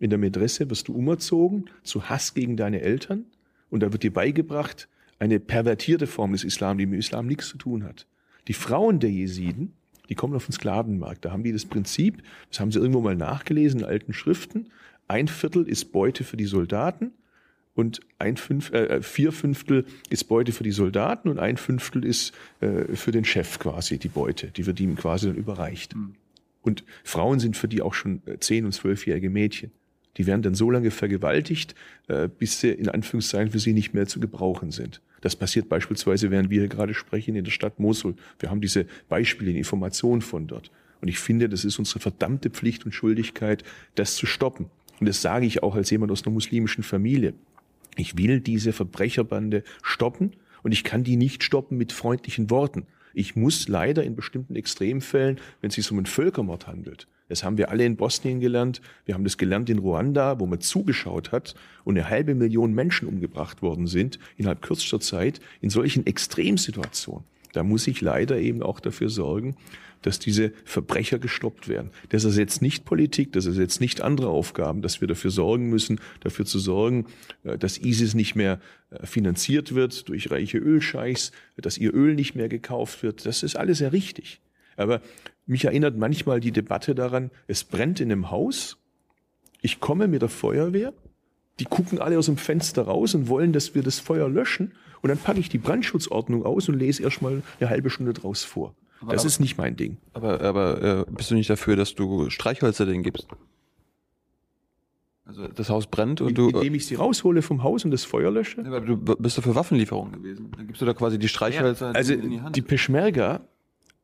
In 0.00 0.10
der 0.10 0.18
Mätresse 0.18 0.68
wirst 0.70 0.88
du 0.88 0.94
umerzogen 0.94 1.70
zu 1.82 2.08
Hass 2.08 2.34
gegen 2.34 2.56
deine 2.56 2.80
Eltern. 2.80 3.24
Und 3.70 3.82
da 3.82 3.92
wird 3.92 4.02
dir 4.02 4.12
beigebracht, 4.12 4.88
eine 5.18 5.40
pervertierte 5.40 6.06
Form 6.06 6.32
des 6.32 6.44
Islam, 6.44 6.78
die 6.78 6.86
mit 6.86 6.98
Islam 6.98 7.26
nichts 7.26 7.48
zu 7.48 7.58
tun 7.58 7.84
hat. 7.84 8.06
Die 8.46 8.52
Frauen 8.52 9.00
der 9.00 9.10
Jesiden, 9.10 9.72
die 10.08 10.14
kommen 10.14 10.34
auf 10.34 10.46
den 10.46 10.52
Sklavenmarkt. 10.52 11.24
Da 11.24 11.32
haben 11.32 11.42
die 11.42 11.52
das 11.52 11.66
Prinzip, 11.66 12.22
das 12.50 12.60
haben 12.60 12.72
sie 12.72 12.78
irgendwo 12.78 13.00
mal 13.00 13.16
nachgelesen 13.16 13.80
in 13.80 13.86
alten 13.86 14.12
Schriften. 14.12 14.68
Ein 15.06 15.28
Viertel 15.28 15.68
ist 15.68 15.92
Beute 15.92 16.24
für 16.24 16.36
die 16.36 16.46
Soldaten 16.46 17.12
und 17.78 18.00
ein 18.18 18.36
Fünf, 18.36 18.72
äh, 18.72 19.00
vier 19.02 19.30
Fünftel 19.30 19.84
ist 20.10 20.24
Beute 20.24 20.50
für 20.50 20.64
die 20.64 20.72
Soldaten 20.72 21.28
und 21.28 21.38
ein 21.38 21.56
Fünftel 21.56 22.04
ist 22.04 22.32
äh, 22.58 22.96
für 22.96 23.12
den 23.12 23.24
Chef 23.24 23.60
quasi 23.60 23.98
die 23.98 24.08
Beute. 24.08 24.48
Die 24.48 24.66
wird 24.66 24.80
ihm 24.80 24.96
quasi 24.96 25.28
dann 25.28 25.36
überreicht. 25.36 25.94
Mhm. 25.94 26.16
Und 26.60 26.82
Frauen 27.04 27.38
sind 27.38 27.56
für 27.56 27.68
die 27.68 27.80
auch 27.80 27.94
schon 27.94 28.20
äh, 28.26 28.38
zehn- 28.40 28.64
und 28.64 28.72
zwölfjährige 28.72 29.30
Mädchen. 29.30 29.70
Die 30.16 30.26
werden 30.26 30.42
dann 30.42 30.56
so 30.56 30.72
lange 30.72 30.90
vergewaltigt, 30.90 31.76
äh, 32.08 32.26
bis 32.26 32.58
sie 32.58 32.70
in 32.70 32.88
Anführungszeichen 32.88 33.52
für 33.52 33.60
sie 33.60 33.74
nicht 33.74 33.94
mehr 33.94 34.08
zu 34.08 34.18
gebrauchen 34.18 34.72
sind. 34.72 35.00
Das 35.20 35.36
passiert 35.36 35.68
beispielsweise, 35.68 36.32
während 36.32 36.50
wir 36.50 36.62
hier 36.62 36.68
gerade 36.68 36.94
sprechen, 36.94 37.36
in 37.36 37.44
der 37.44 37.52
Stadt 37.52 37.78
Mosul. 37.78 38.16
Wir 38.40 38.50
haben 38.50 38.60
diese 38.60 38.86
Beispiele, 39.08 39.52
die 39.52 39.58
Informationen 39.58 40.20
von 40.20 40.48
dort. 40.48 40.72
Und 41.00 41.06
ich 41.06 41.20
finde, 41.20 41.48
das 41.48 41.64
ist 41.64 41.78
unsere 41.78 42.00
verdammte 42.00 42.50
Pflicht 42.50 42.84
und 42.84 42.90
Schuldigkeit, 42.90 43.62
das 43.94 44.16
zu 44.16 44.26
stoppen. 44.26 44.66
Und 44.98 45.08
das 45.08 45.22
sage 45.22 45.46
ich 45.46 45.62
auch 45.62 45.76
als 45.76 45.90
jemand 45.90 46.10
aus 46.10 46.26
einer 46.26 46.34
muslimischen 46.34 46.82
Familie. 46.82 47.34
Ich 47.96 48.16
will 48.16 48.40
diese 48.40 48.72
Verbrecherbande 48.72 49.64
stoppen 49.82 50.32
und 50.62 50.72
ich 50.72 50.84
kann 50.84 51.04
die 51.04 51.16
nicht 51.16 51.42
stoppen 51.42 51.78
mit 51.78 51.92
freundlichen 51.92 52.50
Worten. 52.50 52.86
Ich 53.14 53.36
muss 53.36 53.68
leider 53.68 54.04
in 54.04 54.14
bestimmten 54.14 54.56
Extremfällen, 54.56 55.38
wenn 55.60 55.68
es 55.68 55.74
sich 55.76 55.90
um 55.90 55.98
einen 55.98 56.06
Völkermord 56.06 56.66
handelt, 56.66 57.08
das 57.28 57.44
haben 57.44 57.58
wir 57.58 57.70
alle 57.70 57.84
in 57.84 57.96
Bosnien 57.96 58.40
gelernt, 58.40 58.80
wir 59.04 59.14
haben 59.14 59.24
das 59.24 59.36
gelernt 59.36 59.68
in 59.68 59.78
Ruanda, 59.78 60.40
wo 60.40 60.46
man 60.46 60.60
zugeschaut 60.60 61.30
hat 61.30 61.54
und 61.84 61.98
eine 61.98 62.08
halbe 62.08 62.34
Million 62.34 62.72
Menschen 62.74 63.06
umgebracht 63.06 63.60
worden 63.62 63.86
sind 63.86 64.18
innerhalb 64.36 64.62
kürzester 64.62 65.00
Zeit 65.00 65.40
in 65.60 65.70
solchen 65.70 66.06
Extremsituationen. 66.06 67.24
Da 67.52 67.62
muss 67.62 67.86
ich 67.86 68.00
leider 68.00 68.38
eben 68.38 68.62
auch 68.62 68.80
dafür 68.80 69.08
sorgen, 69.08 69.56
dass 70.02 70.18
diese 70.18 70.52
Verbrecher 70.64 71.18
gestoppt 71.18 71.68
werden. 71.68 71.90
Das 72.10 72.24
ersetzt 72.24 72.62
nicht 72.62 72.84
Politik, 72.84 73.32
das 73.32 73.46
ersetzt 73.46 73.80
nicht 73.80 74.00
andere 74.00 74.28
Aufgaben, 74.28 74.82
dass 74.82 75.00
wir 75.00 75.08
dafür 75.08 75.30
sorgen 75.30 75.68
müssen, 75.68 76.00
dafür 76.20 76.44
zu 76.44 76.58
sorgen, 76.58 77.06
äh, 77.44 77.58
dass 77.58 77.78
ISIS 77.78 78.14
nicht 78.14 78.34
mehr 78.36 78.60
äh, 78.90 79.06
finanziert 79.06 79.74
wird 79.74 80.08
durch 80.08 80.30
reiche 80.30 80.58
Ölscheichs, 80.58 81.32
dass 81.56 81.78
ihr 81.78 81.92
Öl 81.94 82.14
nicht 82.14 82.34
mehr 82.34 82.48
gekauft 82.48 83.02
wird. 83.02 83.26
Das 83.26 83.42
ist 83.42 83.56
alles 83.56 83.78
sehr 83.78 83.92
richtig. 83.92 84.40
Aber 84.76 85.00
mich 85.46 85.64
erinnert 85.64 85.96
manchmal 85.96 86.40
die 86.40 86.52
Debatte 86.52 86.94
daran, 86.94 87.30
es 87.48 87.64
brennt 87.64 88.00
in 88.00 88.12
einem 88.12 88.30
Haus, 88.30 88.78
ich 89.60 89.80
komme 89.80 90.06
mit 90.06 90.22
der 90.22 90.28
Feuerwehr, 90.28 90.92
die 91.58 91.64
gucken 91.64 91.98
alle 91.98 92.18
aus 92.18 92.26
dem 92.26 92.36
Fenster 92.36 92.82
raus 92.82 93.14
und 93.14 93.28
wollen, 93.28 93.52
dass 93.52 93.74
wir 93.74 93.82
das 93.82 93.98
Feuer 93.98 94.28
löschen. 94.28 94.72
Und 95.02 95.08
dann 95.08 95.18
packe 95.18 95.40
ich 95.40 95.48
die 95.48 95.58
Brandschutzordnung 95.58 96.44
aus 96.44 96.68
und 96.68 96.78
lese 96.78 97.02
erstmal 97.02 97.42
eine 97.60 97.70
halbe 97.70 97.90
Stunde 97.90 98.12
draus 98.12 98.44
vor. 98.44 98.74
Aber, 99.00 99.12
das 99.12 99.24
ist 99.24 99.38
nicht 99.38 99.58
mein 99.58 99.76
Ding. 99.76 99.96
Aber, 100.12 100.40
aber 100.40 100.82
äh, 100.82 101.04
bist 101.10 101.30
du 101.30 101.34
nicht 101.34 101.48
dafür, 101.48 101.76
dass 101.76 101.94
du 101.94 102.30
Streichhölzer 102.30 102.84
denen 102.84 103.02
gibst? 103.02 103.28
Also 105.24 105.46
das 105.46 105.68
Haus 105.68 105.86
brennt 105.86 106.20
und 106.22 106.36
du. 106.36 106.48
Indem 106.48 106.74
ich 106.74 106.86
sie 106.86 106.94
raushole 106.94 107.42
vom 107.42 107.62
Haus 107.62 107.84
und 107.84 107.90
das 107.90 108.04
Feuer 108.04 108.30
lösche? 108.30 108.64
Aber 108.64 108.80
du 108.80 108.96
bist 108.96 109.36
doch 109.36 109.42
für 109.42 109.54
Waffenlieferungen 109.54 110.12
gewesen. 110.12 110.50
Dann 110.56 110.66
gibst 110.66 110.80
du 110.80 110.86
da 110.86 110.94
quasi 110.94 111.18
die 111.18 111.28
Streichhölzer 111.28 111.88
ja, 111.88 111.92
also 111.92 112.14
in 112.14 112.30
die 112.30 112.40
Hand. 112.40 112.56
Die 112.56 112.62
Peschmerga 112.62 113.42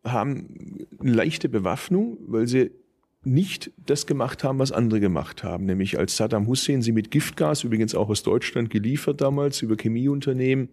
haben 0.05 0.87
eine 1.01 1.13
leichte 1.13 1.49
Bewaffnung, 1.49 2.19
weil 2.27 2.47
sie 2.47 2.73
nicht 3.23 3.73
das 3.87 4.07
gemacht 4.07 4.45
haben, 4.45 4.59
was 4.59 4.71
andere 4.71 5.01
gemacht 5.01 5.43
haben. 5.43 5.65
Nämlich 5.65 5.99
als 5.99 6.19
Saddam 6.19 6.47
Hussein 6.47 6.83
sie 6.83 6.93
mit 6.93 7.11
Giftgas, 7.11 7.65
übrigens 7.65 7.95
auch 7.95 8.11
aus 8.11 8.23
Deutschland 8.23 8.69
geliefert 8.69 9.23
damals, 9.23 9.63
über 9.63 9.77
Chemieunternehmen, 9.77 10.69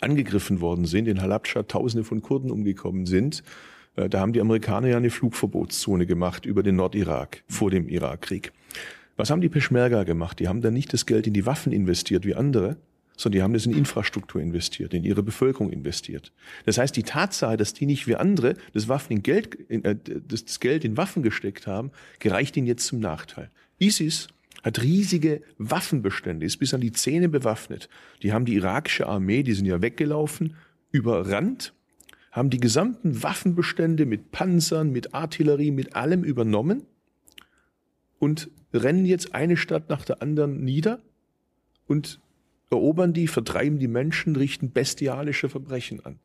angegriffen 0.00 0.60
worden 0.60 0.84
sind, 0.86 1.08
in 1.08 1.20
Halabscha 1.20 1.64
tausende 1.64 2.04
von 2.04 2.22
Kurden 2.22 2.50
umgekommen 2.50 3.06
sind, 3.06 3.42
äh, 3.96 4.08
da 4.08 4.20
haben 4.20 4.32
die 4.32 4.40
Amerikaner 4.40 4.88
ja 4.88 4.96
eine 4.96 5.10
Flugverbotszone 5.10 6.06
gemacht 6.06 6.46
über 6.46 6.62
den 6.62 6.76
Nordirak 6.76 7.42
vor 7.48 7.70
dem 7.70 7.88
Irakkrieg. 7.88 8.52
Was 9.16 9.30
haben 9.30 9.40
die 9.40 9.48
Peschmerga 9.48 10.04
gemacht? 10.04 10.40
Die 10.40 10.48
haben 10.48 10.62
dann 10.62 10.74
nicht 10.74 10.92
das 10.92 11.06
Geld 11.06 11.26
in 11.26 11.34
die 11.34 11.46
Waffen 11.46 11.72
investiert 11.72 12.24
wie 12.24 12.34
andere, 12.34 12.76
sondern 13.16 13.38
die 13.38 13.42
haben 13.42 13.52
das 13.52 13.66
in 13.66 13.76
Infrastruktur 13.76 14.40
investiert, 14.40 14.94
in 14.94 15.04
ihre 15.04 15.22
Bevölkerung 15.22 15.70
investiert. 15.70 16.32
Das 16.64 16.78
heißt, 16.78 16.96
die 16.96 17.02
Tatsache, 17.02 17.56
dass 17.56 17.74
die 17.74 17.86
nicht 17.86 18.06
wie 18.06 18.16
andere 18.16 18.54
das, 18.72 18.88
Waffen 18.88 19.12
in 19.12 19.22
Geld, 19.22 19.70
äh, 19.70 19.96
das 20.26 20.60
Geld 20.60 20.84
in 20.84 20.96
Waffen 20.96 21.22
gesteckt 21.22 21.66
haben, 21.66 21.90
gereicht 22.18 22.56
ihnen 22.56 22.66
jetzt 22.66 22.86
zum 22.86 23.00
Nachteil. 23.00 23.50
ISIS 23.78 24.28
hat 24.62 24.82
riesige 24.82 25.42
Waffenbestände, 25.58 26.46
ist 26.46 26.58
bis 26.58 26.74
an 26.74 26.80
die 26.80 26.92
Zähne 26.92 27.28
bewaffnet. 27.28 27.88
Die 28.22 28.32
haben 28.32 28.44
die 28.44 28.54
irakische 28.54 29.06
Armee, 29.06 29.42
die 29.42 29.54
sind 29.54 29.66
ja 29.66 29.82
weggelaufen, 29.82 30.56
überrannt, 30.90 31.74
haben 32.30 32.50
die 32.50 32.60
gesamten 32.60 33.22
Waffenbestände 33.22 34.06
mit 34.06 34.30
Panzern, 34.30 34.90
mit 34.90 35.14
Artillerie, 35.14 35.70
mit 35.70 35.96
allem 35.96 36.24
übernommen 36.24 36.84
und 38.18 38.50
rennen 38.72 39.04
jetzt 39.04 39.34
eine 39.34 39.56
Stadt 39.56 39.90
nach 39.90 40.04
der 40.04 40.22
anderen 40.22 40.64
nieder 40.64 41.00
und 41.86 42.20
erobern 42.70 43.12
die, 43.12 43.26
vertreiben 43.26 43.78
die 43.78 43.88
Menschen, 43.88 44.36
richten 44.36 44.72
bestialische 44.72 45.48
Verbrechen 45.48 46.04
an. 46.04 46.20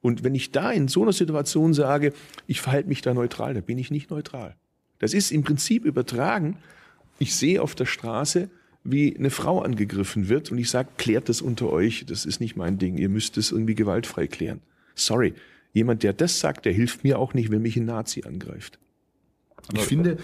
Und 0.00 0.24
wenn 0.24 0.34
ich 0.34 0.50
da 0.50 0.72
in 0.72 0.88
so 0.88 1.02
einer 1.02 1.12
Situation 1.12 1.74
sage, 1.74 2.12
ich 2.48 2.60
verhalte 2.60 2.88
mich 2.88 3.02
da 3.02 3.14
neutral, 3.14 3.54
da 3.54 3.60
bin 3.60 3.78
ich 3.78 3.92
nicht 3.92 4.10
neutral. 4.10 4.56
Das 4.98 5.14
ist 5.14 5.30
im 5.30 5.44
Prinzip 5.44 5.84
übertragen 5.84 6.56
ich 7.22 7.34
sehe 7.36 7.62
auf 7.62 7.74
der 7.74 7.86
Straße, 7.86 8.50
wie 8.84 9.16
eine 9.16 9.30
Frau 9.30 9.62
angegriffen 9.62 10.28
wird 10.28 10.50
und 10.50 10.58
ich 10.58 10.68
sage, 10.68 10.88
klärt 10.96 11.28
das 11.28 11.40
unter 11.40 11.70
euch, 11.70 12.04
das 12.06 12.26
ist 12.26 12.40
nicht 12.40 12.56
mein 12.56 12.78
Ding, 12.78 12.98
ihr 12.98 13.08
müsst 13.08 13.38
es 13.38 13.52
irgendwie 13.52 13.76
gewaltfrei 13.76 14.26
klären. 14.26 14.60
Sorry, 14.96 15.34
jemand, 15.72 16.02
der 16.02 16.12
das 16.12 16.40
sagt, 16.40 16.64
der 16.64 16.72
hilft 16.72 17.04
mir 17.04 17.18
auch 17.18 17.32
nicht, 17.32 17.50
wenn 17.50 17.62
mich 17.62 17.76
ein 17.76 17.84
Nazi 17.84 18.24
angreift. 18.24 18.80
ich 19.72 19.82
finde, 19.82 20.18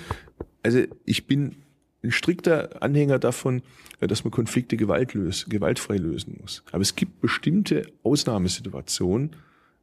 also 0.64 0.82
ich 1.04 1.26
bin 1.26 1.54
ein 2.02 2.10
strikter 2.10 2.82
Anhänger 2.82 3.20
davon, 3.20 3.62
dass 4.00 4.24
man 4.24 4.32
Konflikte 4.32 4.76
Gewalt 4.76 5.14
löst, 5.14 5.48
gewaltfrei 5.48 5.96
lösen 5.96 6.38
muss. 6.40 6.64
Aber 6.72 6.82
es 6.82 6.96
gibt 6.96 7.20
bestimmte 7.20 7.86
Ausnahmesituationen, 8.02 9.30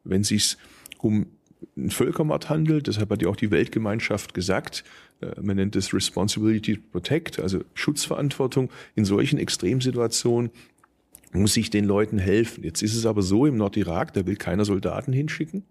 wenn 0.04 0.22
es 0.22 0.28
sich 0.28 0.58
um 0.98 1.28
einen 1.76 1.92
Völkermord 1.92 2.50
handelt, 2.50 2.88
deshalb 2.88 3.10
hat 3.10 3.22
ja 3.22 3.30
auch 3.30 3.36
die 3.36 3.52
Weltgemeinschaft 3.52 4.34
gesagt, 4.34 4.84
äh, 5.22 5.42
man 5.42 5.58
nennt 5.58 5.76
es 5.76 5.94
Responsibility 5.94 6.76
to 6.76 6.82
Protect, 6.92 7.40
also 7.40 7.62
Schutzverantwortung. 7.74 8.70
In 8.96 9.06
solchen 9.06 9.40
Extremsituationen 9.40 10.52
muss 11.34 11.58
ich 11.58 11.70
den 11.70 11.86
Leuten 11.86 12.18
helfen. 12.18 12.64
Jetzt 12.64 12.82
ist 12.82 12.96
es 12.96 13.06
aber 13.06 13.22
so 13.22 13.46
im 13.46 13.58
Nordirak, 13.58 14.14
da 14.14 14.26
will 14.26 14.36
keiner 14.36 14.66
Soldaten 14.66 15.14
hinschicken. 15.14 15.64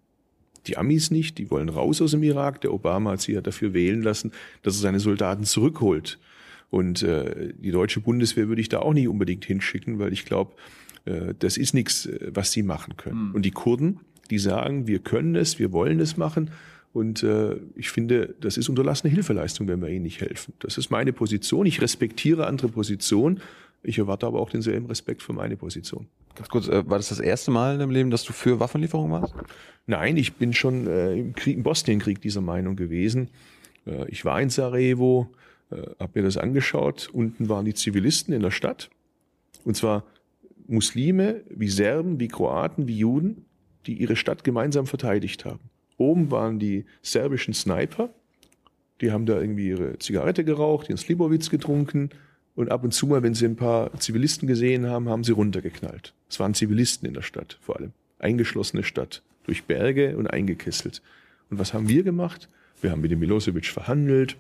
Die 0.67 0.79
Amis 0.79 1.11
nicht, 1.11 1.39
die 1.39 1.51
wollen 1.51 1.69
raus 1.69 2.01
aus 2.01 2.13
dem 2.13 2.23
Irak. 2.23 2.61
Der 2.63 2.73
Obama 2.73 3.13
hat 3.13 3.21
sich 3.21 3.35
ja 3.35 3.41
dafür 3.41 3.75
wählen 3.75 4.03
lassen, 4.03 4.33
dass 4.63 4.77
er 4.77 4.81
seine 4.81 5.01
Soldaten 5.01 5.45
zurückholt. 5.45 6.19
Und 6.71 7.03
äh, 7.03 7.53
die 7.57 7.71
deutsche 7.71 8.01
Bundeswehr 8.01 8.49
würde 8.49 8.61
ich 8.61 8.69
da 8.69 8.81
auch 8.81 8.95
nicht 8.95 9.09
unbedingt 9.09 9.45
hinschicken, 9.45 9.99
weil 9.99 10.13
ich 10.13 10.25
glaube, 10.25 10.53
äh, 11.05 11.35
das 11.39 11.57
ist 11.57 11.75
nichts, 11.75 12.07
äh, 12.07 12.31
was 12.33 12.53
sie 12.53 12.63
machen 12.63 12.97
können. 12.97 13.29
Mhm. 13.29 13.35
Und 13.35 13.43
die 13.43 13.51
Kurden, 13.51 14.01
die 14.31 14.39
sagen, 14.39 14.87
wir 14.87 14.99
können 14.99 15.37
es, 15.37 15.59
wir 15.59 15.73
wollen 15.73 16.01
es 16.01 16.17
machen. 16.17 16.51
Und 16.93 17.23
äh, 17.25 17.57
ich 17.75 17.91
finde, 17.91 18.35
das 18.41 18.57
ist 18.57 18.69
unterlassene 18.69 19.13
Hilfeleistung, 19.13 19.67
wenn 19.67 19.83
wir 19.83 19.89
ihnen 19.89 20.05
nicht 20.05 20.21
helfen. 20.21 20.55
Das 20.61 20.79
ist 20.79 20.91
meine 20.91 21.13
Position. 21.13 21.67
Ich 21.67 21.81
respektiere 21.81 22.47
andere 22.47 22.69
Positionen. 22.69 23.41
Ich 23.83 23.99
erwarte 23.99 24.27
aber 24.27 24.41
auch 24.41 24.49
denselben 24.49 24.87
Respekt 24.87 25.23
für 25.23 25.33
meine 25.33 25.57
Position. 25.57 26.07
Ganz 26.37 26.49
kurz, 26.49 26.69
äh, 26.69 26.89
war 26.89 26.99
das 26.99 27.09
das 27.09 27.21
erste 27.21 27.51
Mal 27.51 27.81
im 27.81 27.91
Leben, 27.91 28.11
dass 28.11 28.25
du 28.25 28.33
für 28.33 28.61
Waffenlieferungen 28.61 29.21
warst? 29.21 29.35
Nein, 29.87 30.17
ich 30.17 30.35
bin 30.35 30.53
schon 30.53 30.87
äh, 30.87 31.15
im, 31.15 31.35
Krieg, 31.35 31.57
im 31.57 31.63
Bosnienkrieg 31.63 32.21
dieser 32.21 32.41
Meinung 32.41 32.77
gewesen. 32.77 33.29
Äh, 33.87 34.09
ich 34.09 34.25
war 34.25 34.41
in 34.41 34.49
Sarajevo, 34.49 35.29
äh, 35.71 35.77
habe 35.99 36.13
mir 36.15 36.23
das 36.23 36.37
angeschaut. 36.37 37.11
Unten 37.13 37.49
waren 37.49 37.65
die 37.65 37.75
Zivilisten 37.75 38.33
in 38.33 38.41
der 38.41 38.51
Stadt. 38.51 38.89
Und 39.65 39.77
zwar 39.77 40.05
Muslime 40.67 41.43
wie 41.51 41.69
Serben, 41.69 42.19
wie 42.21 42.29
Kroaten, 42.29 42.89
wie 42.89 42.99
Juden, 42.99 43.44
die 43.87 43.95
ihre 43.95 44.17
Stadt 44.17 44.45
gemeinsam 44.45 44.87
verteidigt 44.87 45.45
haben. 45.45 45.71
Oben 45.97 46.31
waren 46.31 46.59
die 46.59 46.85
serbischen 47.03 47.55
Sniper, 47.55 48.11
die 49.01 49.13
haben 49.13 49.27
da 49.27 49.41
irgendwie 49.41 49.69
ihre 49.69 49.99
Zigarette 49.99 50.45
geraucht, 50.45 50.89
ihren 50.89 50.99
Slibowitz 50.99 51.51
getrunken 51.51 52.11
und 52.55 52.71
ab 52.71 52.85
und 52.85 52.93
zu 52.93 53.07
mal, 53.07 53.23
wenn 53.23 53.35
sie 53.35 53.47
ein 53.47 53.57
paar 53.57 53.93
Zivilisten 53.99 54.47
gesehen 54.47 54.87
haben, 54.87 55.09
haben 55.09 55.25
sie 55.25 55.33
runtergeknallt. 55.33 56.15
Es 56.29 56.39
waren 56.41 56.55
Zivilisten 56.55 57.07
in 57.07 57.15
der 57.15 57.23
Stadt 57.23 57.59
vor 57.61 57.77
allem. 57.77 57.93
Eingeschlossene 58.19 58.85
Stadt, 58.85 59.23
durch 59.45 59.65
Berge 59.65 60.17
und 60.17 60.29
eingekesselt. 60.29 61.03
Und 61.51 61.59
was 61.59 61.75
haben 61.75 61.89
wir 61.89 62.03
gemacht? 62.03 62.49
Wir 62.81 62.91
haben 62.91 63.01
mit 63.01 63.11
dem 63.11 63.19
Milosevic 63.19 63.67
verhandelt 63.67 64.37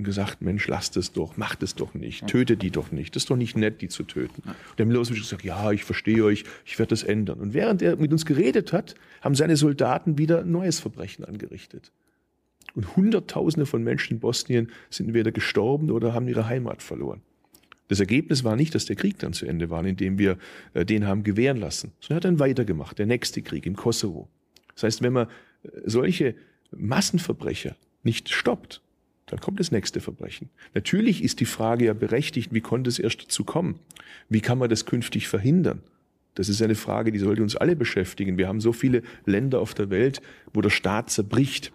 und 0.00 0.04
gesagt, 0.04 0.42
Mensch, 0.42 0.66
lasst 0.66 0.96
es 0.96 1.12
doch, 1.12 1.36
macht 1.36 1.62
es 1.62 1.74
doch 1.74 1.94
nicht, 1.94 2.26
tötet 2.26 2.62
die 2.62 2.70
doch 2.70 2.90
nicht. 2.90 3.14
Das 3.14 3.24
ist 3.24 3.30
doch 3.30 3.36
nicht 3.36 3.56
nett, 3.56 3.80
die 3.82 3.88
zu 3.88 4.02
töten. 4.02 4.42
Und 4.44 4.78
der 4.78 4.86
Milosevic 4.86 5.18
hat 5.18 5.24
gesagt, 5.24 5.44
ja, 5.44 5.70
ich 5.72 5.84
verstehe 5.84 6.24
euch, 6.24 6.44
ich 6.64 6.78
werde 6.78 6.90
das 6.90 7.02
ändern. 7.02 7.40
Und 7.40 7.54
während 7.54 7.82
er 7.82 7.96
mit 7.96 8.12
uns 8.12 8.24
geredet 8.24 8.72
hat, 8.72 8.94
haben 9.20 9.34
seine 9.34 9.56
Soldaten 9.56 10.18
wieder 10.18 10.40
ein 10.40 10.50
neues 10.50 10.80
Verbrechen 10.80 11.24
angerichtet. 11.24 11.92
Und 12.74 12.96
Hunderttausende 12.96 13.66
von 13.66 13.82
Menschen 13.82 14.14
in 14.14 14.20
Bosnien 14.20 14.70
sind 14.90 15.06
entweder 15.06 15.32
gestorben 15.32 15.90
oder 15.90 16.14
haben 16.14 16.28
ihre 16.28 16.46
Heimat 16.46 16.82
verloren. 16.82 17.20
Das 17.88 17.98
Ergebnis 17.98 18.44
war 18.44 18.54
nicht, 18.54 18.74
dass 18.74 18.86
der 18.86 18.94
Krieg 18.94 19.18
dann 19.18 19.32
zu 19.32 19.46
Ende 19.46 19.68
war, 19.68 19.84
indem 19.84 20.18
wir 20.18 20.38
äh, 20.74 20.84
den 20.84 21.06
haben 21.06 21.24
gewähren 21.24 21.56
lassen, 21.56 21.92
sondern 22.00 22.12
er 22.12 22.16
hat 22.16 22.24
dann 22.24 22.38
weitergemacht, 22.38 22.98
der 22.98 23.06
nächste 23.06 23.42
Krieg 23.42 23.66
im 23.66 23.74
Kosovo. 23.74 24.28
Das 24.74 24.84
heißt, 24.84 25.02
wenn 25.02 25.12
man 25.12 25.26
äh, 25.26 25.68
solche 25.84 26.36
Massenverbrecher 26.70 27.74
nicht 28.04 28.28
stoppt, 28.28 28.80
dann 29.30 29.40
kommt 29.40 29.60
das 29.60 29.70
nächste 29.70 30.00
Verbrechen. 30.00 30.50
Natürlich 30.74 31.22
ist 31.22 31.40
die 31.40 31.46
Frage 31.46 31.86
ja 31.86 31.92
berechtigt, 31.92 32.52
wie 32.52 32.60
konnte 32.60 32.88
es 32.88 32.98
erst 32.98 33.22
dazu 33.22 33.44
kommen? 33.44 33.78
Wie 34.28 34.40
kann 34.40 34.58
man 34.58 34.68
das 34.68 34.86
künftig 34.86 35.28
verhindern? 35.28 35.82
Das 36.34 36.48
ist 36.48 36.62
eine 36.62 36.74
Frage, 36.74 37.12
die 37.12 37.18
sollte 37.18 37.42
uns 37.42 37.56
alle 37.56 37.76
beschäftigen. 37.76 38.38
Wir 38.38 38.48
haben 38.48 38.60
so 38.60 38.72
viele 38.72 39.02
Länder 39.26 39.60
auf 39.60 39.74
der 39.74 39.90
Welt, 39.90 40.20
wo 40.52 40.60
der 40.60 40.70
Staat 40.70 41.10
zerbricht 41.10 41.72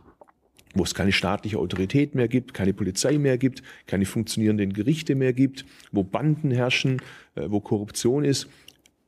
wo 0.76 0.84
es 0.84 0.94
keine 0.94 1.14
staatliche 1.14 1.58
Autorität 1.58 2.16
mehr 2.16 2.28
gibt, 2.28 2.54
keine 2.54 2.74
Polizei 2.74 3.18
mehr 3.18 3.38
gibt, 3.38 3.64
keine 3.88 4.06
funktionierenden 4.06 4.74
Gerichte 4.74 5.16
mehr 5.16 5.34
gibt, 5.34 5.66
wo 5.92 6.04
Banden 6.04 6.52
herrschen, 6.52 7.02
äh, 7.36 7.46
wo 7.48 7.62
Korruption 7.62 8.26
ist. 8.26 8.48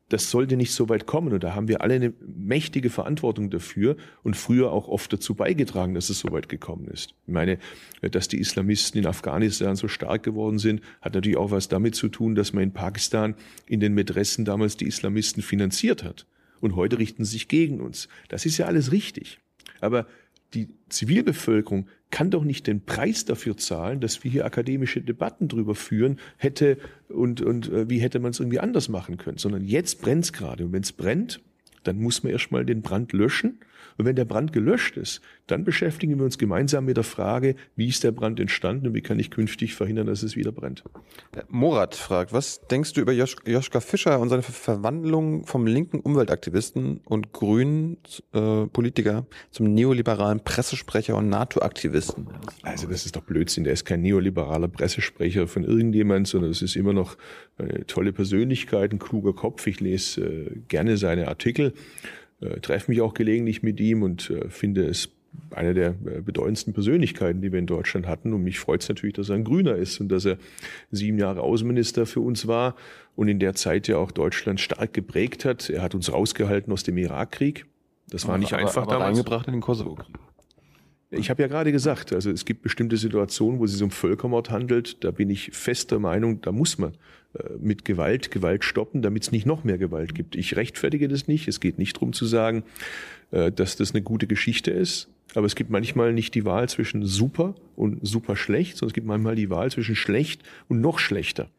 Das 0.09 0.31
sollte 0.31 0.55
nicht 0.55 0.73
so 0.73 0.87
weit 0.89 1.05
kommen. 1.05 1.33
Und 1.33 1.43
da 1.43 1.53
haben 1.53 1.67
wir 1.67 1.81
alle 1.81 1.95
eine 1.95 2.13
mächtige 2.25 2.89
Verantwortung 2.89 3.49
dafür 3.49 3.97
und 4.23 4.37
früher 4.37 4.71
auch 4.71 4.87
oft 4.87 5.11
dazu 5.11 5.35
beigetragen, 5.35 5.93
dass 5.93 6.09
es 6.09 6.19
so 6.19 6.31
weit 6.31 6.47
gekommen 6.47 6.87
ist. 6.87 7.13
Ich 7.25 7.33
meine, 7.33 7.59
dass 8.01 8.27
die 8.27 8.39
Islamisten 8.39 9.01
in 9.01 9.07
Afghanistan 9.07 9.75
so 9.75 9.87
stark 9.87 10.23
geworden 10.23 10.59
sind, 10.59 10.81
hat 11.01 11.13
natürlich 11.13 11.37
auch 11.37 11.51
was 11.51 11.67
damit 11.67 11.95
zu 11.95 12.07
tun, 12.07 12.35
dass 12.35 12.53
man 12.53 12.63
in 12.63 12.71
Pakistan 12.71 13.35
in 13.67 13.79
den 13.79 13.93
Mädressen 13.93 14.45
damals 14.45 14.77
die 14.77 14.87
Islamisten 14.87 15.43
finanziert 15.43 16.03
hat. 16.03 16.25
Und 16.61 16.75
heute 16.75 16.97
richten 16.97 17.25
sie 17.25 17.33
sich 17.33 17.47
gegen 17.47 17.81
uns. 17.81 18.07
Das 18.29 18.45
ist 18.45 18.57
ja 18.57 18.65
alles 18.65 18.91
richtig. 18.91 19.39
Aber 19.81 20.07
die 20.53 20.69
Zivilbevölkerung 20.89 21.87
kann 22.09 22.31
doch 22.31 22.43
nicht 22.43 22.67
den 22.67 22.85
Preis 22.85 23.25
dafür 23.25 23.57
zahlen, 23.57 23.99
dass 23.99 24.23
wir 24.23 24.31
hier 24.31 24.45
akademische 24.45 25.01
Debatten 25.01 25.47
drüber 25.47 25.75
führen 25.75 26.19
hätte 26.37 26.77
und, 27.09 27.41
und 27.41 27.69
äh, 27.69 27.89
wie 27.89 27.99
hätte 27.99 28.19
man 28.19 28.31
es 28.31 28.39
irgendwie 28.39 28.59
anders 28.59 28.87
machen 28.87 29.17
können, 29.17 29.37
sondern 29.37 29.65
jetzt 29.65 30.01
brennt 30.01 30.23
es 30.25 30.33
gerade. 30.33 30.65
Und 30.65 30.71
wenn 30.71 30.83
es 30.83 30.93
brennt, 30.93 31.41
dann 31.83 31.99
muss 31.99 32.23
man 32.23 32.31
erstmal 32.31 32.65
den 32.65 32.81
Brand 32.81 33.13
löschen 33.13 33.59
und 33.97 34.05
wenn 34.05 34.15
der 34.15 34.25
Brand 34.25 34.53
gelöscht 34.53 34.97
ist, 34.97 35.21
dann 35.47 35.63
beschäftigen 35.63 36.17
wir 36.17 36.25
uns 36.25 36.37
gemeinsam 36.37 36.85
mit 36.85 36.97
der 36.97 37.03
Frage, 37.03 37.55
wie 37.75 37.87
ist 37.87 38.03
der 38.03 38.11
Brand 38.11 38.39
entstanden 38.39 38.87
und 38.87 38.93
wie 38.93 39.01
kann 39.01 39.19
ich 39.19 39.31
künftig 39.31 39.75
verhindern, 39.75 40.07
dass 40.07 40.23
es 40.23 40.35
wieder 40.35 40.51
brennt. 40.51 40.83
Morat 41.49 41.95
fragt, 41.95 42.33
was 42.33 42.61
denkst 42.67 42.93
du 42.93 43.01
über 43.01 43.11
Jos 43.11 43.35
Joschka 43.45 43.79
Fischer 43.79 44.19
und 44.19 44.29
seine 44.29 44.43
Verwandlung 44.43 45.45
vom 45.45 45.65
linken 45.65 45.99
Umweltaktivisten 45.99 47.01
und 47.05 47.33
grünen 47.33 47.97
äh, 48.33 48.65
Politiker 48.67 49.25
zum 49.51 49.73
neoliberalen 49.73 50.41
Pressesprecher 50.41 51.15
und 51.15 51.29
NATO-Aktivisten? 51.29 52.27
Also 52.63 52.87
das 52.87 53.05
ist 53.05 53.15
doch 53.15 53.23
Blödsinn. 53.23 53.63
Der 53.63 53.73
ist 53.73 53.85
kein 53.85 54.01
neoliberaler 54.01 54.67
Pressesprecher 54.67 55.47
von 55.47 55.63
irgendjemand, 55.63 56.27
sondern 56.27 56.51
es 56.51 56.61
ist 56.61 56.75
immer 56.75 56.93
noch 56.93 57.17
eine 57.57 57.85
tolle 57.87 58.13
Persönlichkeit, 58.13 58.91
ein 58.91 58.99
kluger 58.99 59.33
Kopf. 59.33 59.65
Ich 59.65 59.79
lese 59.79 60.21
äh, 60.21 60.59
gerne 60.67 60.97
seine 60.97 61.27
Artikel 61.27 61.73
äh, 62.41 62.59
treffe 62.59 62.91
mich 62.91 63.01
auch 63.01 63.13
gelegentlich 63.13 63.63
mit 63.63 63.79
ihm 63.79 64.03
und 64.03 64.29
äh, 64.29 64.49
finde 64.49 64.85
es 64.85 65.09
eine 65.51 65.73
der 65.73 65.89
äh, 65.89 66.21
bedeutendsten 66.21 66.73
Persönlichkeiten, 66.73 67.41
die 67.41 67.51
wir 67.51 67.59
in 67.59 67.67
Deutschland 67.67 68.07
hatten. 68.07 68.33
Und 68.33 68.43
mich 68.43 68.59
freut 68.59 68.81
es 68.81 68.89
natürlich, 68.89 69.15
dass 69.15 69.29
er 69.29 69.35
ein 69.35 69.43
Grüner 69.43 69.75
ist 69.75 69.99
und 69.99 70.09
dass 70.09 70.25
er 70.25 70.37
sieben 70.91 71.17
Jahre 71.17 71.41
Außenminister 71.41 72.05
für 72.05 72.21
uns 72.21 72.47
war 72.47 72.75
und 73.15 73.27
in 73.27 73.39
der 73.39 73.53
Zeit 73.53 73.87
ja 73.87 73.97
auch 73.97 74.11
Deutschland 74.11 74.59
stark 74.59 74.93
geprägt 74.93 75.45
hat. 75.45 75.69
Er 75.69 75.81
hat 75.81 75.95
uns 75.95 76.11
rausgehalten 76.11 76.71
aus 76.73 76.83
dem 76.83 76.97
Irakkrieg. 76.97 77.65
Das 78.09 78.27
war 78.27 78.37
nicht 78.37 78.53
aber, 78.53 78.61
einfach 78.61 78.83
aber 78.83 78.93
damals. 78.93 79.17
eingebracht 79.17 79.47
in 79.47 79.53
den 79.53 79.61
Kosovo-Krieg. 79.61 80.15
Ich 81.09 81.29
habe 81.29 81.41
ja 81.41 81.47
gerade 81.47 81.71
gesagt, 81.71 82.11
also 82.11 82.29
es 82.31 82.43
gibt 82.43 82.61
bestimmte 82.61 82.97
Situationen, 82.97 83.59
wo 83.59 83.65
es 83.65 83.71
sich 83.71 83.81
um 83.81 83.91
Völkermord 83.91 84.49
handelt. 84.49 85.03
Da 85.05 85.11
bin 85.11 85.29
ich 85.29 85.51
fester 85.53 85.99
Meinung, 85.99 86.41
da 86.41 86.51
muss 86.51 86.77
man 86.77 86.95
äh, 87.33 87.53
mit 87.59 87.85
Gewalt 87.85 88.29
Gewalt 88.29 88.65
stoppen, 88.65 89.01
damit 89.01 89.23
es 89.23 89.31
nicht 89.31 89.45
noch 89.45 89.63
mehr 89.63 89.77
Gewalt 89.77 90.13
gibt. 90.13 90.35
Ich 90.35 90.57
rechtfertige 90.57 91.07
das 91.07 91.27
nicht. 91.27 91.47
Es 91.47 91.61
geht 91.61 91.77
nicht 91.77 91.95
darum 91.95 92.11
zu 92.11 92.25
sagen, 92.25 92.63
äh, 93.31 93.53
dass 93.53 93.77
das 93.77 93.91
eine 93.91 94.01
gute 94.01 94.27
Geschichte 94.27 94.71
ist. 94.71 95.07
Aber 95.33 95.45
es 95.45 95.55
gibt 95.55 95.69
manchmal 95.69 96.13
nicht 96.13 96.35
die 96.35 96.45
Wahl 96.45 96.67
zwischen 96.67 97.05
super 97.05 97.55
und 97.75 98.05
super 98.05 98.35
schlecht, 98.35 98.77
sondern 98.77 98.89
es 98.89 98.93
gibt 98.93 99.07
manchmal 99.07 99.35
die 99.35 99.49
Wahl 99.49 99.71
zwischen 99.71 99.95
schlecht 99.95 100.43
und 100.67 100.81
noch 100.81 100.99
schlechter. 100.99 101.49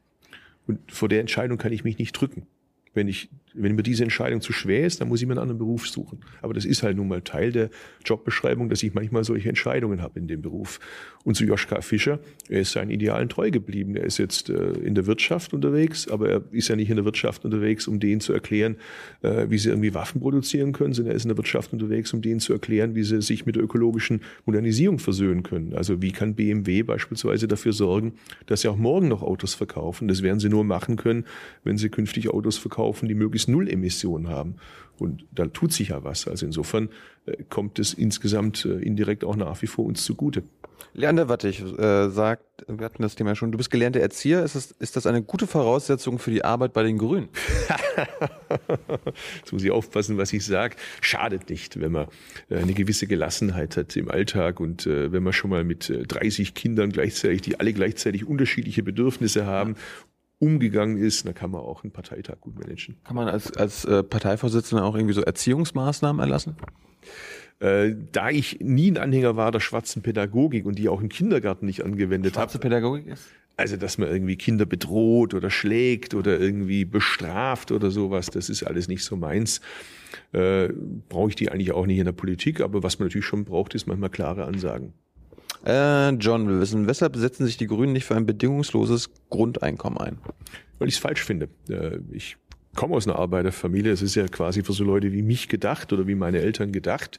Und 0.66 0.80
vor 0.92 1.08
der 1.08 1.20
Entscheidung 1.20 1.56
kann 1.56 1.72
ich 1.72 1.84
mich 1.84 1.98
nicht 1.98 2.12
drücken. 2.12 2.46
Wenn, 2.92 3.08
ich, 3.08 3.30
wenn 3.60 3.74
mir 3.74 3.82
diese 3.82 4.02
Entscheidung 4.02 4.40
zu 4.40 4.52
schwer 4.52 4.86
ist, 4.86 5.00
dann 5.00 5.08
muss 5.08 5.20
ich 5.20 5.26
mir 5.26 5.32
einen 5.32 5.40
anderen 5.40 5.58
Beruf 5.58 5.88
suchen. 5.88 6.20
Aber 6.42 6.54
das 6.54 6.64
ist 6.64 6.82
halt 6.82 6.96
nun 6.96 7.08
mal 7.08 7.22
Teil 7.22 7.52
der 7.52 7.70
Jobbeschreibung, 8.04 8.68
dass 8.68 8.82
ich 8.82 8.94
manchmal 8.94 9.24
solche 9.24 9.48
Entscheidungen 9.48 10.02
habe 10.02 10.18
in 10.18 10.28
dem 10.28 10.42
Beruf. 10.42 10.80
Und 11.24 11.34
zu 11.34 11.44
Joschka 11.44 11.80
Fischer, 11.80 12.20
er 12.48 12.60
ist 12.60 12.72
seinen 12.72 12.90
Idealen 12.90 13.28
treu 13.28 13.50
geblieben. 13.50 13.96
Er 13.96 14.04
ist 14.04 14.18
jetzt 14.18 14.48
äh, 14.48 14.72
in 14.72 14.94
der 14.94 15.06
Wirtschaft 15.06 15.52
unterwegs, 15.52 16.08
aber 16.08 16.28
er 16.28 16.42
ist 16.52 16.68
ja 16.68 16.76
nicht 16.76 16.90
in 16.90 16.96
der 16.96 17.04
Wirtschaft 17.04 17.44
unterwegs, 17.44 17.86
um 17.86 18.00
denen 18.00 18.20
zu 18.20 18.32
erklären, 18.32 18.76
äh, 19.22 19.46
wie 19.48 19.58
sie 19.58 19.68
irgendwie 19.68 19.94
Waffen 19.94 20.20
produzieren 20.20 20.72
können, 20.72 20.94
sondern 20.94 21.12
er 21.12 21.16
ist 21.16 21.24
in 21.24 21.28
der 21.28 21.36
Wirtschaft 21.36 21.72
unterwegs, 21.72 22.12
um 22.12 22.22
denen 22.22 22.40
zu 22.40 22.52
erklären, 22.52 22.94
wie 22.94 23.02
sie 23.02 23.20
sich 23.20 23.44
mit 23.44 23.56
der 23.56 23.62
ökologischen 23.62 24.22
Modernisierung 24.46 24.98
versöhnen 24.98 25.42
können. 25.42 25.74
Also 25.74 26.00
wie 26.00 26.12
kann 26.12 26.34
BMW 26.34 26.82
beispielsweise 26.82 27.48
dafür 27.48 27.72
sorgen, 27.72 28.14
dass 28.46 28.62
sie 28.62 28.68
auch 28.68 28.76
morgen 28.76 29.08
noch 29.08 29.22
Autos 29.22 29.54
verkaufen. 29.54 30.08
Das 30.08 30.22
werden 30.22 30.40
sie 30.40 30.48
nur 30.48 30.64
machen 30.64 30.96
können, 30.96 31.24
wenn 31.64 31.76
sie 31.76 31.90
künftig 31.90 32.30
Autos 32.30 32.56
verkaufen 32.56 32.78
kaufen, 32.78 33.08
die 33.08 33.14
möglichst 33.14 33.47
null 33.48 33.68
Emissionen 33.68 34.28
haben. 34.28 34.56
Und 34.98 35.24
da 35.30 35.46
tut 35.46 35.72
sich 35.72 35.88
ja 35.88 36.02
was. 36.02 36.26
Also 36.26 36.44
insofern 36.44 36.88
äh, 37.26 37.44
kommt 37.48 37.78
es 37.78 37.94
insgesamt 37.94 38.64
äh, 38.64 38.78
indirekt 38.78 39.24
auch 39.24 39.36
nach 39.36 39.62
wie 39.62 39.66
vor 39.66 39.84
uns 39.86 40.04
zugute. 40.04 40.42
Leander 40.94 41.28
Wattig 41.28 41.60
äh, 41.60 42.08
sagt, 42.08 42.42
wir 42.66 42.84
hatten 42.84 43.02
das 43.02 43.14
Thema 43.14 43.36
schon, 43.36 43.52
du 43.52 43.58
bist 43.58 43.70
gelernter 43.70 44.00
Erzieher. 44.00 44.42
Ist 44.42 44.56
das, 44.56 44.70
ist 44.72 44.96
das 44.96 45.06
eine 45.06 45.22
gute 45.22 45.46
Voraussetzung 45.46 46.18
für 46.18 46.30
die 46.30 46.44
Arbeit 46.44 46.72
bei 46.72 46.82
den 46.82 46.98
Grünen? 46.98 47.28
Jetzt 49.36 49.52
muss 49.52 49.62
ich 49.62 49.70
aufpassen, 49.70 50.18
was 50.18 50.32
ich 50.32 50.44
sage. 50.44 50.76
Schadet 51.00 51.50
nicht, 51.50 51.80
wenn 51.80 51.92
man 51.92 52.08
äh, 52.48 52.56
eine 52.56 52.74
gewisse 52.74 53.06
Gelassenheit 53.06 53.76
hat 53.76 53.94
im 53.96 54.10
Alltag 54.10 54.58
und 54.60 54.86
äh, 54.86 55.12
wenn 55.12 55.22
man 55.22 55.32
schon 55.32 55.50
mal 55.50 55.62
mit 55.62 55.92
30 56.08 56.54
Kindern 56.54 56.90
gleichzeitig, 56.90 57.42
die 57.42 57.60
alle 57.60 57.72
gleichzeitig 57.72 58.26
unterschiedliche 58.26 58.82
Bedürfnisse 58.82 59.46
haben 59.46 59.76
umgegangen 60.38 60.96
ist, 60.96 61.26
dann 61.26 61.34
kann 61.34 61.50
man 61.50 61.60
auch 61.60 61.82
einen 61.82 61.92
Parteitag 61.92 62.40
gut 62.40 62.58
managen. 62.58 62.96
Kann 63.04 63.16
man 63.16 63.28
als, 63.28 63.56
als 63.56 63.84
äh, 63.84 64.02
Parteivorsitzender 64.02 64.84
auch 64.84 64.94
irgendwie 64.94 65.14
so 65.14 65.22
Erziehungsmaßnahmen 65.22 66.20
erlassen? 66.20 66.56
Äh, 67.60 67.94
da 68.12 68.30
ich 68.30 68.60
nie 68.60 68.90
ein 68.90 68.98
Anhänger 68.98 69.36
war 69.36 69.50
der 69.50 69.60
schwarzen 69.60 70.02
Pädagogik 70.02 70.64
und 70.64 70.78
die 70.78 70.88
auch 70.88 71.00
im 71.00 71.08
Kindergarten 71.08 71.66
nicht 71.66 71.84
angewendet 71.84 72.34
habe. 72.34 72.42
Schwarze 72.42 72.58
Pädagogik 72.60 73.08
ist? 73.08 73.24
Also, 73.56 73.76
dass 73.76 73.98
man 73.98 74.08
irgendwie 74.08 74.36
Kinder 74.36 74.66
bedroht 74.66 75.34
oder 75.34 75.50
schlägt 75.50 76.14
oder 76.14 76.38
irgendwie 76.38 76.84
bestraft 76.84 77.72
oder 77.72 77.90
sowas, 77.90 78.26
das 78.26 78.48
ist 78.48 78.62
alles 78.62 78.86
nicht 78.86 79.02
so 79.02 79.16
meins. 79.16 79.60
Äh, 80.32 80.68
Brauche 81.08 81.30
ich 81.30 81.34
die 81.34 81.50
eigentlich 81.50 81.72
auch 81.72 81.84
nicht 81.84 81.98
in 81.98 82.04
der 82.04 82.12
Politik, 82.12 82.60
aber 82.60 82.84
was 82.84 83.00
man 83.00 83.08
natürlich 83.08 83.26
schon 83.26 83.44
braucht, 83.44 83.74
ist 83.74 83.88
manchmal 83.88 84.10
klare 84.10 84.44
Ansagen. 84.44 84.92
Äh, 85.64 86.10
John 86.10 86.48
will 86.48 86.60
wissen, 86.60 86.86
weshalb 86.86 87.16
setzen 87.16 87.46
sich 87.46 87.56
die 87.56 87.66
Grünen 87.66 87.92
nicht 87.92 88.04
für 88.04 88.16
ein 88.16 88.26
bedingungsloses 88.26 89.10
Grundeinkommen 89.30 89.98
ein? 89.98 90.18
Weil 90.78 90.88
ich 90.88 90.94
es 90.94 91.00
falsch 91.00 91.22
finde. 91.22 91.48
Äh, 91.68 91.98
ich 92.12 92.36
komme 92.74 92.94
aus 92.94 93.06
einer 93.06 93.18
Arbeiterfamilie. 93.18 93.92
Es 93.92 94.02
ist 94.02 94.14
ja 94.14 94.26
quasi 94.28 94.62
für 94.62 94.72
so 94.72 94.84
Leute 94.84 95.12
wie 95.12 95.22
mich 95.22 95.48
gedacht 95.48 95.92
oder 95.92 96.06
wie 96.06 96.14
meine 96.14 96.38
Eltern 96.38 96.72
gedacht. 96.72 97.18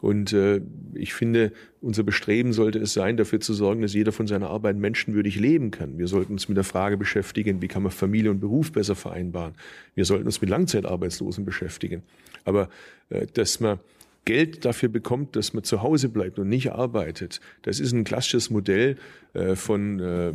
Und 0.00 0.32
äh, 0.32 0.60
ich 0.94 1.14
finde, 1.14 1.52
unser 1.80 2.02
Bestreben 2.02 2.52
sollte 2.52 2.78
es 2.78 2.92
sein, 2.92 3.16
dafür 3.16 3.40
zu 3.40 3.54
sorgen, 3.54 3.82
dass 3.82 3.94
jeder 3.94 4.12
von 4.12 4.26
seiner 4.26 4.50
Arbeit 4.50 4.76
menschenwürdig 4.76 5.40
leben 5.40 5.70
kann. 5.70 5.98
Wir 5.98 6.06
sollten 6.06 6.32
uns 6.32 6.48
mit 6.48 6.56
der 6.56 6.64
Frage 6.64 6.96
beschäftigen, 6.96 7.62
wie 7.62 7.68
kann 7.68 7.82
man 7.82 7.92
Familie 7.92 8.30
und 8.30 8.40
Beruf 8.40 8.72
besser 8.72 8.94
vereinbaren. 8.94 9.54
Wir 9.94 10.04
sollten 10.04 10.26
uns 10.26 10.40
mit 10.40 10.50
Langzeitarbeitslosen 10.50 11.44
beschäftigen. 11.44 12.02
Aber 12.44 12.68
äh, 13.08 13.26
dass 13.32 13.60
man 13.60 13.78
Geld 14.26 14.66
dafür 14.66 14.90
bekommt, 14.90 15.36
dass 15.36 15.54
man 15.54 15.64
zu 15.64 15.82
Hause 15.82 16.10
bleibt 16.10 16.38
und 16.38 16.48
nicht 16.48 16.72
arbeitet, 16.72 17.40
das 17.62 17.80
ist 17.80 17.92
ein 17.92 18.04
klassisches 18.04 18.50
Modell 18.50 18.96
äh, 19.32 19.56
von 19.56 20.00
äh, 20.00 20.32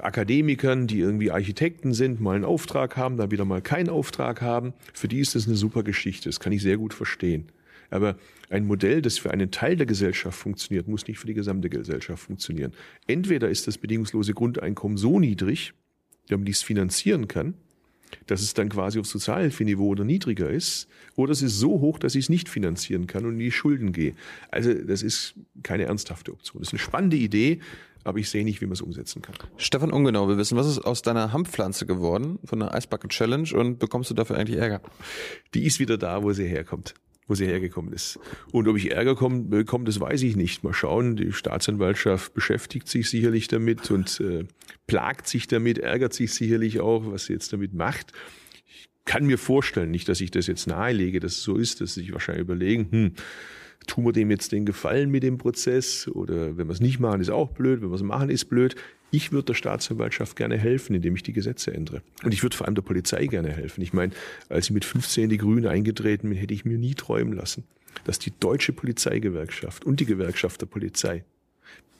Akademikern, 0.00 0.86
die 0.86 1.00
irgendwie 1.00 1.30
Architekten 1.30 1.92
sind, 1.92 2.20
mal 2.20 2.36
einen 2.36 2.44
Auftrag 2.44 2.96
haben, 2.96 3.16
dann 3.16 3.30
wieder 3.30 3.44
mal 3.44 3.60
keinen 3.60 3.88
Auftrag 3.88 4.40
haben. 4.40 4.72
Für 4.94 5.08
die 5.08 5.20
ist 5.20 5.34
das 5.34 5.46
eine 5.46 5.56
super 5.56 5.82
Geschichte. 5.82 6.28
Das 6.28 6.40
kann 6.40 6.52
ich 6.52 6.62
sehr 6.62 6.76
gut 6.76 6.94
verstehen. 6.94 7.48
Aber 7.90 8.16
ein 8.50 8.66
Modell, 8.66 9.02
das 9.02 9.18
für 9.18 9.30
einen 9.30 9.50
Teil 9.50 9.76
der 9.76 9.86
Gesellschaft 9.86 10.38
funktioniert, 10.38 10.88
muss 10.88 11.06
nicht 11.06 11.18
für 11.18 11.26
die 11.26 11.34
gesamte 11.34 11.68
Gesellschaft 11.68 12.22
funktionieren. 12.22 12.72
Entweder 13.06 13.48
ist 13.48 13.66
das 13.66 13.78
bedingungslose 13.78 14.34
Grundeinkommen 14.34 14.96
so 14.96 15.18
niedrig, 15.18 15.72
damit 16.28 16.48
ich 16.48 16.56
es 16.56 16.62
finanzieren 16.62 17.28
kann, 17.28 17.54
dass 18.26 18.42
es 18.42 18.54
dann 18.54 18.68
quasi 18.68 18.98
auf 18.98 19.06
Sozialhilfeniveau 19.06 19.86
oder 19.86 20.04
niedriger 20.04 20.50
ist, 20.50 20.88
oder 21.16 21.32
es 21.32 21.42
ist 21.42 21.58
so 21.58 21.80
hoch, 21.80 21.98
dass 21.98 22.14
ich 22.14 22.26
es 22.26 22.28
nicht 22.28 22.48
finanzieren 22.48 23.06
kann 23.06 23.26
und 23.26 23.32
in 23.34 23.38
die 23.38 23.50
Schulden 23.50 23.92
gehe. 23.92 24.14
Also 24.50 24.72
das 24.72 25.02
ist 25.02 25.34
keine 25.62 25.84
ernsthafte 25.84 26.32
Option. 26.32 26.60
Das 26.60 26.68
ist 26.68 26.74
eine 26.74 26.80
spannende 26.80 27.16
Idee, 27.16 27.60
aber 28.04 28.18
ich 28.18 28.30
sehe 28.30 28.44
nicht, 28.44 28.60
wie 28.60 28.66
man 28.66 28.72
es 28.72 28.80
umsetzen 28.80 29.22
kann. 29.22 29.34
Stefan 29.56 29.92
Ungenau, 29.92 30.28
wir 30.28 30.38
wissen, 30.38 30.56
was 30.56 30.66
ist 30.66 30.78
aus 30.78 31.02
deiner 31.02 31.32
Hanfpflanze 31.32 31.86
geworden, 31.86 32.38
von 32.44 32.60
der 32.60 32.74
Eisbucket 32.74 33.10
Challenge 33.10 33.48
und 33.54 33.78
bekommst 33.78 34.10
du 34.10 34.14
dafür 34.14 34.36
eigentlich 34.36 34.58
Ärger? 34.58 34.80
Die 35.54 35.64
ist 35.64 35.80
wieder 35.80 35.98
da, 35.98 36.22
wo 36.22 36.32
sie 36.32 36.46
herkommt 36.46 36.94
wo 37.28 37.34
sie 37.34 37.46
hergekommen 37.46 37.92
ist. 37.92 38.18
Und 38.50 38.66
ob 38.66 38.76
ich 38.76 38.90
Ärger 38.90 39.14
bekomme, 39.14 39.84
das 39.84 40.00
weiß 40.00 40.22
ich 40.22 40.34
nicht. 40.34 40.64
Mal 40.64 40.72
schauen, 40.72 41.14
die 41.14 41.32
Staatsanwaltschaft 41.32 42.32
beschäftigt 42.32 42.88
sich 42.88 43.10
sicherlich 43.10 43.48
damit 43.48 43.90
und 43.90 44.18
äh, 44.20 44.46
plagt 44.86 45.28
sich 45.28 45.46
damit, 45.46 45.78
ärgert 45.78 46.14
sich 46.14 46.32
sicherlich 46.32 46.80
auch, 46.80 47.12
was 47.12 47.26
sie 47.26 47.34
jetzt 47.34 47.52
damit 47.52 47.74
macht. 47.74 48.12
Ich 48.66 48.88
kann 49.04 49.26
mir 49.26 49.38
vorstellen, 49.38 49.90
nicht, 49.90 50.08
dass 50.08 50.22
ich 50.22 50.30
das 50.30 50.46
jetzt 50.46 50.66
nahelege, 50.66 51.20
dass 51.20 51.32
es 51.32 51.42
so 51.42 51.56
ist, 51.56 51.82
dass 51.82 51.94
sie 51.94 52.00
sich 52.00 52.12
wahrscheinlich 52.12 52.42
überlegen, 52.42 52.88
hm, 52.90 53.12
tun 53.86 54.04
wir 54.04 54.12
dem 54.12 54.30
jetzt 54.30 54.52
den 54.52 54.64
Gefallen 54.64 55.10
mit 55.10 55.22
dem 55.22 55.36
Prozess 55.36 56.08
oder 56.08 56.56
wenn 56.56 56.66
wir 56.66 56.72
es 56.72 56.80
nicht 56.80 56.98
machen, 56.98 57.20
ist 57.20 57.30
auch 57.30 57.50
blöd, 57.50 57.82
wenn 57.82 57.90
wir 57.90 57.96
es 57.96 58.02
machen, 58.02 58.30
ist 58.30 58.46
blöd. 58.46 58.74
Ich 59.10 59.32
würde 59.32 59.46
der 59.46 59.54
Staatsanwaltschaft 59.54 60.36
gerne 60.36 60.58
helfen, 60.58 60.94
indem 60.94 61.16
ich 61.16 61.22
die 61.22 61.32
Gesetze 61.32 61.72
ändere. 61.72 62.02
Und 62.22 62.34
ich 62.34 62.42
würde 62.42 62.56
vor 62.56 62.66
allem 62.66 62.74
der 62.74 62.82
Polizei 62.82 63.26
gerne 63.26 63.50
helfen. 63.50 63.80
Ich 63.80 63.92
meine, 63.92 64.12
als 64.48 64.66
ich 64.66 64.72
mit 64.72 64.84
15 64.84 65.24
in 65.24 65.30
die 65.30 65.38
Grüne 65.38 65.70
eingetreten 65.70 66.28
bin, 66.28 66.38
hätte 66.38 66.54
ich 66.54 66.64
mir 66.64 66.78
nie 66.78 66.94
träumen 66.94 67.32
lassen, 67.32 67.64
dass 68.04 68.18
die 68.18 68.32
deutsche 68.38 68.72
Polizeigewerkschaft 68.72 69.84
und 69.84 70.00
die 70.00 70.06
Gewerkschaft 70.06 70.60
der 70.60 70.66
Polizei 70.66 71.24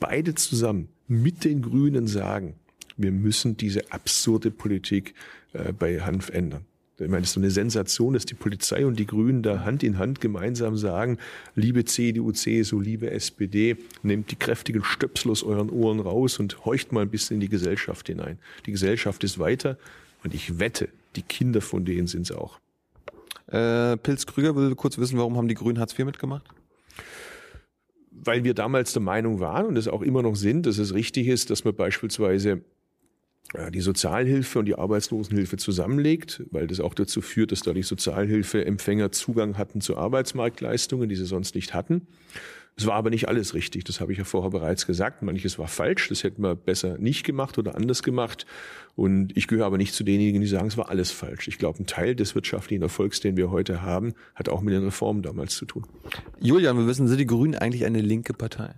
beide 0.01 0.35
zusammen 0.35 0.89
mit 1.07 1.45
den 1.45 1.63
Grünen 1.63 2.07
sagen, 2.07 2.55
wir 2.97 3.13
müssen 3.13 3.57
diese 3.57 3.93
absurde 3.93 4.51
Politik 4.51 5.15
äh, 5.53 5.73
bei 5.73 6.01
Hanf 6.01 6.31
ändern. 6.31 6.65
Ich 7.01 7.09
meine, 7.09 7.23
es 7.23 7.29
ist 7.29 7.35
so 7.35 7.41
eine 7.41 7.51
Sensation, 7.51 8.15
dass 8.15 8.27
die 8.27 8.35
Polizei 8.35 8.85
und 8.85 8.99
die 8.99 9.07
Grünen 9.07 9.43
da 9.43 9.65
Hand 9.65 9.85
in 9.85 9.99
Hand 9.99 10.21
gemeinsam 10.21 10.77
sagen, 10.77 11.19
liebe 11.55 11.85
CDU, 11.85 12.33
CSU, 12.33 12.81
liebe 12.81 13.11
SPD, 13.11 13.77
nehmt 14.03 14.33
die 14.33 14.37
kräftigen 14.37 14.83
Stöpsel 14.83 15.31
aus 15.31 15.45
euren 15.45 15.71
Ohren 15.71 16.01
raus 16.01 16.41
und 16.41 16.65
horcht 16.65 16.91
mal 16.91 17.03
ein 17.03 17.11
bisschen 17.11 17.35
in 17.37 17.41
die 17.41 17.49
Gesellschaft 17.49 18.09
hinein. 18.09 18.39
Die 18.67 18.73
Gesellschaft 18.73 19.23
ist 19.23 19.39
weiter 19.39 19.79
und 20.25 20.35
ich 20.35 20.59
wette, 20.59 20.89
die 21.15 21.23
Kinder 21.23 21.61
von 21.61 21.85
denen 21.85 22.09
sind 22.09 22.23
es 22.23 22.33
auch. 22.33 22.59
Äh, 23.47 23.97
Pilz 23.97 24.27
Krüger 24.27 24.57
will 24.57 24.75
kurz 24.75 24.99
wissen, 24.99 25.19
warum 25.19 25.37
haben 25.37 25.49
die 25.49 25.55
Grünen 25.55 25.79
Hartz 25.79 25.97
IV 25.97 26.05
mitgemacht? 26.05 26.47
Weil 28.11 28.43
wir 28.43 28.55
damals 28.55 28.93
der 28.93 29.03
Meinung 29.03 29.39
waren 29.39 29.67
und 29.67 29.79
es 29.79 29.87
auch 29.87 30.03
immer 30.03 30.23
noch 30.23 30.35
sind, 30.35 30.67
dass 30.67 30.79
es 30.79 30.93
richtig 30.93 31.29
ist, 31.29 31.51
dass 31.51 31.65
man 31.65 31.77
beispielsweise 31.77 32.63
die 33.73 33.81
Sozialhilfe 33.81 34.59
und 34.59 34.67
die 34.67 34.77
Arbeitslosenhilfe 34.77 35.57
zusammenlegt, 35.57 36.43
weil 36.51 36.67
das 36.67 36.81
auch 36.81 36.95
dazu 36.95 37.23
führt, 37.23 37.53
dass 37.53 37.61
dadurch 37.61 37.87
Sozialhilfeempfänger 37.87 39.11
Zugang 39.13 39.57
hatten 39.57 39.81
zu 39.81 39.97
Arbeitsmarktleistungen, 39.97 41.09
die 41.09 41.17
sie 41.17 41.25
sonst 41.25 41.55
nicht 41.55 41.73
hatten. 41.73 42.07
Es 42.77 42.87
war 42.87 42.95
aber 42.95 43.11
nicht 43.11 43.27
alles 43.27 43.55
richtig, 43.55 43.83
das 43.83 44.01
habe 44.01 44.13
ich 44.13 44.19
ja 44.19 44.25
vorher 44.25 44.51
bereits 44.51 44.87
gesagt. 44.87 45.23
Manches 45.23 45.59
war 45.59 45.67
falsch, 45.67 46.09
das 46.11 46.23
hätten 46.23 46.43
wir 46.43 46.55
besser 46.55 46.97
nicht 46.99 47.25
gemacht 47.25 47.59
oder 47.59 47.75
anders 47.75 48.05
gemacht. 48.05 48.47
Und 48.95 49.37
ich 49.37 49.49
gehöre 49.49 49.67
aber 49.67 49.79
nicht 49.79 49.95
zu 49.95 50.05
denjenigen, 50.05 50.41
die 50.41 50.47
sagen, 50.47 50.69
es 50.69 50.77
war 50.77 50.89
alles 50.89 51.11
falsch. 51.11 51.49
Ich 51.49 51.59
glaube, 51.59 51.83
ein 51.83 51.87
Teil 51.87 52.15
des 52.15 52.37
wirtschaftlichen 52.37 52.83
Erfolgs, 52.83 53.19
den 53.19 53.37
wir 53.37 53.51
heute 53.51 53.83
haben, 53.83 54.15
hat 54.37 54.49
auch 54.49 54.61
mit 54.61 54.75
den 54.75 54.85
Reformen 54.85 55.23
damals 55.23 55.57
zu 55.57 55.65
tun. 55.65 55.87
Julian, 56.39 56.77
wir 56.79 56.87
wissen, 56.87 57.09
sind 57.09 57.19
die 57.19 57.27
Grünen 57.27 57.57
eigentlich 57.57 57.85
eine 57.85 58.01
linke 58.01 58.33
Partei? 58.33 58.75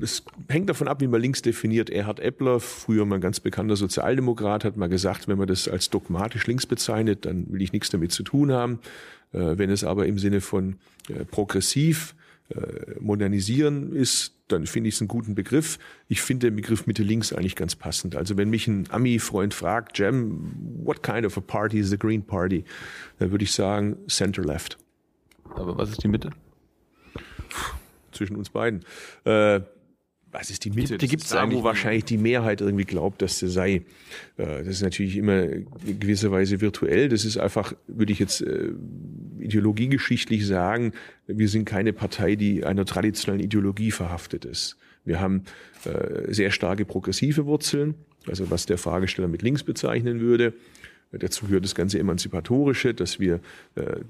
Es 0.00 0.24
hängt 0.48 0.68
davon 0.68 0.88
ab, 0.88 1.00
wie 1.00 1.06
man 1.06 1.20
links 1.20 1.42
definiert. 1.42 1.90
Erhard 1.90 2.20
Eppler, 2.20 2.60
früher 2.60 3.04
mal 3.06 3.16
ein 3.16 3.20
ganz 3.20 3.40
bekannter 3.40 3.76
Sozialdemokrat, 3.76 4.64
hat 4.64 4.76
mal 4.76 4.88
gesagt, 4.88 5.28
wenn 5.28 5.38
man 5.38 5.46
das 5.46 5.68
als 5.68 5.90
dogmatisch 5.90 6.46
links 6.46 6.66
bezeichnet, 6.66 7.24
dann 7.24 7.50
will 7.52 7.62
ich 7.62 7.72
nichts 7.72 7.90
damit 7.90 8.12
zu 8.12 8.22
tun 8.22 8.52
haben. 8.52 8.80
Äh, 9.32 9.58
wenn 9.58 9.70
es 9.70 9.84
aber 9.84 10.06
im 10.06 10.18
Sinne 10.18 10.40
von 10.40 10.76
äh, 11.08 11.24
progressiv, 11.24 12.14
äh, 12.48 13.00
modernisieren 13.00 13.92
ist, 13.92 14.34
dann 14.46 14.66
finde 14.66 14.88
ich 14.88 14.94
es 14.94 15.00
einen 15.00 15.08
guten 15.08 15.34
Begriff. 15.34 15.80
Ich 16.06 16.22
finde 16.22 16.46
den 16.46 16.54
Begriff 16.56 16.86
Mitte 16.86 17.02
links 17.02 17.32
eigentlich 17.32 17.56
ganz 17.56 17.74
passend. 17.74 18.14
Also 18.14 18.36
wenn 18.36 18.50
mich 18.50 18.68
ein 18.68 18.86
Ami-Freund 18.90 19.52
fragt, 19.52 19.98
Jam, 19.98 20.52
what 20.84 21.02
kind 21.02 21.26
of 21.26 21.36
a 21.36 21.40
party 21.40 21.80
is 21.80 21.90
the 21.90 21.98
Green 21.98 22.22
Party? 22.22 22.64
Dann 23.18 23.32
würde 23.32 23.42
ich 23.42 23.52
sagen, 23.52 23.96
Center 24.06 24.44
Left. 24.44 24.78
Aber 25.56 25.76
was 25.76 25.90
ist 25.90 26.04
die 26.04 26.08
Mitte? 26.08 26.30
Zwischen 28.12 28.36
uns 28.36 28.50
beiden. 28.50 28.84
Äh, 29.24 29.62
was 30.38 30.50
ist 30.50 30.64
die 30.64 30.70
Mitte? 30.70 30.98
Die, 30.98 31.08
gibt 31.08 31.22
es 31.22 31.30
da, 31.30 31.50
wo 31.50 31.62
wahrscheinlich 31.62 32.04
die 32.04 32.18
Mehrheit 32.18 32.60
irgendwie 32.60 32.84
glaubt, 32.84 33.22
dass 33.22 33.38
sie 33.38 33.48
sei. 33.48 33.82
Äh, 34.36 34.58
das 34.58 34.68
ist 34.68 34.82
natürlich 34.82 35.16
immer 35.16 35.42
in 35.42 35.66
gewisser 35.98 36.30
Weise 36.30 36.60
virtuell. 36.60 37.08
Das 37.08 37.24
ist 37.24 37.38
einfach, 37.38 37.72
würde 37.86 38.12
ich 38.12 38.18
jetzt 38.18 38.42
äh, 38.42 38.70
ideologiegeschichtlich 39.38 40.46
sagen, 40.46 40.92
wir 41.26 41.48
sind 41.48 41.64
keine 41.64 41.92
Partei, 41.92 42.36
die 42.36 42.64
einer 42.64 42.84
traditionellen 42.84 43.42
Ideologie 43.42 43.90
verhaftet 43.90 44.44
ist. 44.44 44.76
Wir 45.04 45.20
haben 45.20 45.44
äh, 45.84 46.32
sehr 46.32 46.50
starke 46.50 46.84
progressive 46.84 47.46
Wurzeln, 47.46 47.94
also 48.26 48.50
was 48.50 48.66
der 48.66 48.76
Fragesteller 48.76 49.28
mit 49.28 49.42
links 49.42 49.62
bezeichnen 49.62 50.20
würde. 50.20 50.52
Dazu 51.12 51.46
gehört 51.46 51.64
das 51.64 51.74
ganze 51.74 51.98
Emanzipatorische, 51.98 52.92
dass 52.92 53.20
wir 53.20 53.40
äh, 53.76 54.00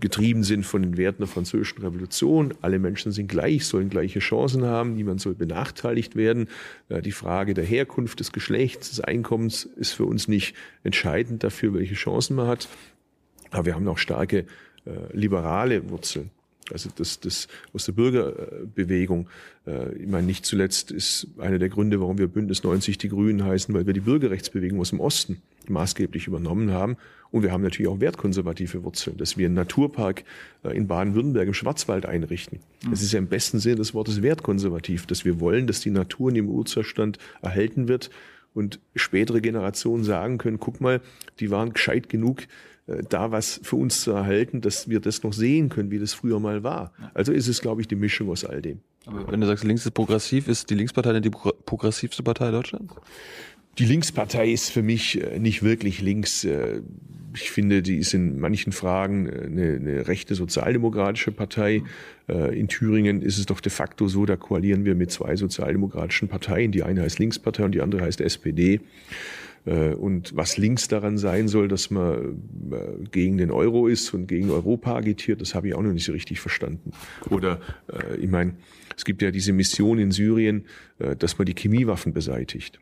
getrieben 0.00 0.42
sind 0.42 0.64
von 0.64 0.82
den 0.82 0.96
Werten 0.96 1.18
der 1.18 1.28
französischen 1.28 1.82
Revolution. 1.82 2.54
Alle 2.62 2.78
Menschen 2.78 3.12
sind 3.12 3.28
gleich, 3.28 3.66
sollen 3.66 3.90
gleiche 3.90 4.20
Chancen 4.20 4.64
haben, 4.64 4.94
niemand 4.94 5.20
soll 5.20 5.34
benachteiligt 5.34 6.16
werden. 6.16 6.48
Äh, 6.88 7.02
die 7.02 7.12
Frage 7.12 7.54
der 7.54 7.64
Herkunft, 7.64 8.20
des 8.20 8.32
Geschlechts, 8.32 8.90
des 8.90 9.00
Einkommens 9.00 9.64
ist 9.64 9.92
für 9.92 10.06
uns 10.06 10.28
nicht 10.28 10.54
entscheidend 10.82 11.44
dafür, 11.44 11.74
welche 11.74 11.94
Chancen 11.94 12.36
man 12.36 12.48
hat. 12.48 12.68
Aber 13.50 13.66
wir 13.66 13.74
haben 13.74 13.86
auch 13.88 13.98
starke 13.98 14.46
äh, 14.86 14.90
liberale 15.12 15.90
Wurzeln. 15.90 16.30
Also 16.72 16.90
das, 16.94 17.20
das 17.20 17.48
aus 17.72 17.86
der 17.86 17.92
Bürgerbewegung. 17.92 19.28
Äh, 19.66 19.94
ich 19.94 20.08
meine, 20.08 20.26
nicht 20.26 20.44
zuletzt 20.44 20.90
ist 20.90 21.28
einer 21.38 21.58
der 21.58 21.68
Gründe, 21.68 22.00
warum 22.00 22.18
wir 22.18 22.26
Bündnis 22.26 22.62
90 22.64 22.98
die 22.98 23.08
Grünen 23.08 23.44
heißen, 23.44 23.74
weil 23.74 23.86
wir 23.86 23.94
die 23.94 24.00
Bürgerrechtsbewegung 24.00 24.80
aus 24.80 24.90
dem 24.90 25.00
Osten 25.00 25.42
maßgeblich 25.68 26.26
übernommen 26.26 26.72
haben. 26.72 26.96
Und 27.30 27.42
wir 27.42 27.52
haben 27.52 27.62
natürlich 27.62 27.88
auch 27.88 28.00
wertkonservative 28.00 28.84
Wurzeln, 28.84 29.16
dass 29.16 29.36
wir 29.36 29.46
einen 29.46 29.54
Naturpark 29.54 30.24
äh, 30.64 30.76
in 30.76 30.86
Baden-Württemberg 30.86 31.48
im 31.48 31.54
Schwarzwald 31.54 32.06
einrichten. 32.06 32.60
Das 32.90 33.02
ist 33.02 33.12
ja 33.12 33.18
im 33.18 33.28
besten 33.28 33.58
Sinne 33.58 33.76
des 33.76 33.94
Wortes 33.94 34.22
wertkonservativ, 34.22 35.06
dass 35.06 35.24
wir 35.24 35.40
wollen, 35.40 35.66
dass 35.66 35.80
die 35.80 35.90
Natur 35.90 36.30
in 36.30 36.34
dem 36.36 36.48
Urzustand 36.48 37.18
erhalten 37.42 37.88
wird 37.88 38.10
und 38.54 38.80
spätere 38.94 39.40
Generationen 39.40 40.02
sagen 40.02 40.38
können, 40.38 40.58
guck 40.58 40.80
mal, 40.80 41.00
die 41.40 41.50
waren 41.50 41.72
gescheit 41.74 42.08
genug, 42.08 42.44
da 43.08 43.32
was 43.32 43.60
für 43.62 43.76
uns 43.76 44.02
zu 44.02 44.12
erhalten, 44.12 44.60
dass 44.60 44.88
wir 44.88 45.00
das 45.00 45.22
noch 45.22 45.32
sehen 45.32 45.68
können, 45.68 45.90
wie 45.90 45.98
das 45.98 46.14
früher 46.14 46.38
mal 46.38 46.62
war. 46.62 46.92
Also 47.14 47.32
ist 47.32 47.48
es, 47.48 47.60
glaube 47.60 47.80
ich, 47.80 47.88
die 47.88 47.96
Mischung 47.96 48.30
aus 48.30 48.44
all 48.44 48.62
dem. 48.62 48.80
Aber 49.06 49.30
wenn 49.30 49.40
du 49.40 49.46
sagst, 49.46 49.64
links 49.64 49.84
ist 49.84 49.92
progressiv, 49.92 50.48
ist 50.48 50.70
die 50.70 50.74
Linkspartei 50.74 51.12
denn 51.12 51.22
die 51.22 51.30
progressivste 51.30 52.22
Partei 52.22 52.50
Deutschlands? 52.50 52.94
Die 53.78 53.84
Linkspartei 53.84 54.50
ist 54.50 54.70
für 54.70 54.82
mich 54.82 55.22
äh, 55.22 55.38
nicht 55.38 55.62
wirklich 55.62 56.00
links. 56.00 56.44
Äh, 56.44 56.80
ich 57.34 57.50
finde, 57.50 57.82
die 57.82 57.98
ist 57.98 58.14
in 58.14 58.40
manchen 58.40 58.72
Fragen 58.72 59.26
äh, 59.26 59.42
eine, 59.44 59.74
eine 59.74 60.08
rechte 60.08 60.34
sozialdemokratische 60.34 61.32
Partei. 61.32 61.82
In 62.28 62.66
Thüringen 62.66 63.22
ist 63.22 63.38
es 63.38 63.46
doch 63.46 63.60
de 63.60 63.70
facto 63.70 64.08
so, 64.08 64.26
da 64.26 64.34
koalieren 64.34 64.84
wir 64.84 64.96
mit 64.96 65.12
zwei 65.12 65.36
sozialdemokratischen 65.36 66.26
Parteien. 66.26 66.72
Die 66.72 66.82
eine 66.82 67.02
heißt 67.02 67.20
Linkspartei 67.20 67.64
und 67.64 67.72
die 67.72 67.82
andere 67.82 68.02
heißt 68.02 68.20
SPD. 68.20 68.80
Und 69.66 70.36
was 70.36 70.58
links 70.58 70.86
daran 70.86 71.18
sein 71.18 71.48
soll, 71.48 71.66
dass 71.66 71.90
man 71.90 72.40
gegen 73.10 73.36
den 73.36 73.50
Euro 73.50 73.88
ist 73.88 74.14
und 74.14 74.28
gegen 74.28 74.50
Europa 74.50 74.94
agitiert, 74.94 75.40
das 75.40 75.56
habe 75.56 75.66
ich 75.66 75.74
auch 75.74 75.82
noch 75.82 75.92
nicht 75.92 76.04
so 76.04 76.12
richtig 76.12 76.38
verstanden. 76.38 76.92
Oder 77.30 77.60
ich 78.20 78.30
meine, 78.30 78.54
es 78.96 79.04
gibt 79.04 79.22
ja 79.22 79.32
diese 79.32 79.52
Mission 79.52 79.98
in 79.98 80.12
Syrien, 80.12 80.66
dass 81.18 81.36
man 81.38 81.46
die 81.46 81.54
Chemiewaffen 81.54 82.12
beseitigt. 82.12 82.78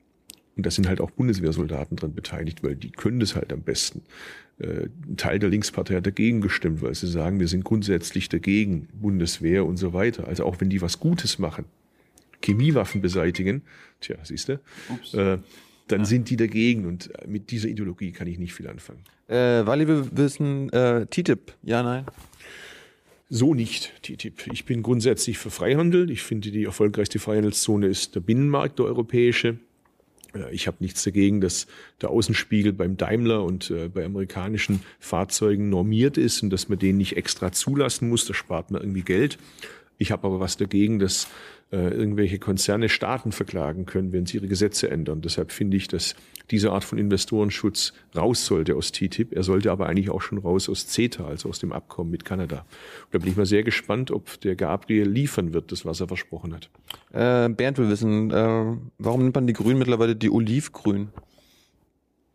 Und 0.57 0.67
da 0.67 0.71
sind 0.71 0.89
halt 0.89 1.01
auch 1.01 1.11
Bundeswehrsoldaten 1.11 1.97
dran 1.97 2.15
beteiligt, 2.15 2.63
weil 2.63 2.77
die 2.77 2.91
können 2.91 3.21
das 3.21 3.35
halt 3.35 3.53
am 3.53 3.63
besten. 3.63 4.03
Äh, 4.59 4.89
ein 5.09 5.17
Teil 5.17 5.39
der 5.39 5.49
Linkspartei 5.49 5.97
hat 5.97 6.07
dagegen 6.07 6.41
gestimmt, 6.41 6.83
weil 6.83 6.95
sie 6.95 7.09
sagen, 7.09 7.41
wir 7.41 7.49
sind 7.49 7.65
grundsätzlich 7.65 8.29
dagegen, 8.29 8.89
Bundeswehr 8.93 9.67
und 9.67 9.77
so 9.77 9.93
weiter. 9.93 10.29
Also 10.29 10.45
auch 10.45 10.61
wenn 10.61 10.71
die 10.71 10.81
was 10.81 11.01
Gutes 11.01 11.39
machen, 11.39 11.65
Chemiewaffen 12.41 13.01
beseitigen, 13.01 13.63
tja, 14.01 14.17
siehst 14.23 14.49
du, 14.49 14.61
äh, 15.15 15.39
dann 15.89 16.01
ja. 16.01 16.05
sind 16.05 16.31
die 16.31 16.37
dagegen 16.37 16.87
und 16.87 17.11
mit 17.27 17.51
dieser 17.51 17.69
Ideologie 17.69 18.13
kann 18.13 18.27
ich 18.27 18.39
nicht 18.39 18.55
viel 18.55 18.69
anfangen. 18.69 19.05
Äh, 19.29 19.67
weil 19.67 19.87
wir 19.87 20.17
wissen, 20.17 20.71
äh, 20.71 21.07
TTIP, 21.07 21.53
ja, 21.63 21.83
nein? 21.83 22.07
So 23.31 23.55
nicht, 23.55 23.93
TTIP. 24.03 24.49
Ich 24.53 24.65
bin 24.65 24.83
grundsätzlich 24.83 25.39
für 25.39 25.51
Freihandel. 25.51 26.11
Ich 26.11 26.23
finde, 26.23 26.51
die 26.51 26.65
erfolgreichste 26.65 27.19
Freihandelszone 27.19 27.87
ist 27.87 28.15
der 28.15 28.21
Binnenmarkt, 28.21 28.79
der 28.79 28.87
europäische. 28.87 29.57
Ich 30.51 30.67
habe 30.67 30.79
nichts 30.81 31.05
dagegen, 31.05 31.41
dass 31.41 31.67
der 32.03 32.11
Außenspiegel 32.11 32.73
beim 32.73 32.97
Daimler 32.97 33.45
und 33.45 33.71
äh, 33.71 33.89
bei 33.89 34.05
amerikanischen 34.05 34.83
Fahrzeugen 34.99 35.69
normiert 35.71 36.19
ist 36.19 36.43
und 36.43 36.51
dass 36.51 36.69
man 36.69 36.79
den 36.79 36.97
nicht 36.97 37.17
extra 37.17 37.53
zulassen 37.53 38.09
muss. 38.09 38.27
Da 38.27 38.35
spart 38.35 38.71
man 38.71 38.83
irgendwie 38.83 39.03
Geld. 39.03 39.39
Ich 39.97 40.11
habe 40.11 40.27
aber 40.27 40.41
was 40.41 40.57
dagegen, 40.57 40.99
dass 40.99 41.29
äh, 41.75 41.89
irgendwelche 41.89 42.39
Konzerne 42.39 42.89
Staaten 42.89 43.33
verklagen 43.33 43.85
können, 43.85 44.13
wenn 44.13 44.27
sie 44.27 44.37
ihre 44.37 44.47
Gesetze 44.47 44.89
ändern. 44.91 45.23
Deshalb 45.23 45.51
finde 45.51 45.77
ich, 45.77 45.89
dass 45.89 46.15
diese 46.53 46.71
Art 46.71 46.85
von 46.85 46.99
Investorenschutz 46.99 47.93
raus 48.15 48.47
sollte 48.47 48.77
aus 48.77 48.93
TTIP. 48.93 49.33
Er 49.33 49.43
sollte 49.43 49.73
aber 49.73 49.89
eigentlich 49.89 50.09
auch 50.09 50.23
schon 50.23 50.39
raus 50.39 50.69
aus 50.69 50.87
CETA, 50.87 51.27
also 51.27 51.49
aus 51.49 51.59
dem 51.59 51.73
Abkommen 51.73 52.13
mit 52.13 52.25
Kanada. 52.25 52.59
Und 52.59 53.15
da 53.15 53.19
bin 53.19 53.29
ich 53.29 53.37
mal 53.37 53.47
sehr 53.47 53.65
gespannt, 53.65 54.13
ob 54.13 54.41
der 54.43 54.55
Gabriel 54.55 55.09
liefern 55.09 55.53
wird, 55.53 55.73
das 55.73 55.85
was 55.85 56.01
er 56.01 56.07
versprochen 56.07 56.55
hat. 56.55 56.71
Äh, 57.13 57.49
Bernd 57.53 57.79
will 57.79 57.89
wissen, 57.89 58.31
äh, 58.31 58.77
warum 58.99 59.23
nimmt 59.23 59.35
man 59.35 59.49
die 59.49 59.53
Grünen 59.53 59.81
mittlerweile 59.81 60.15
die 60.15 60.31
Olivgrün? 60.31 61.09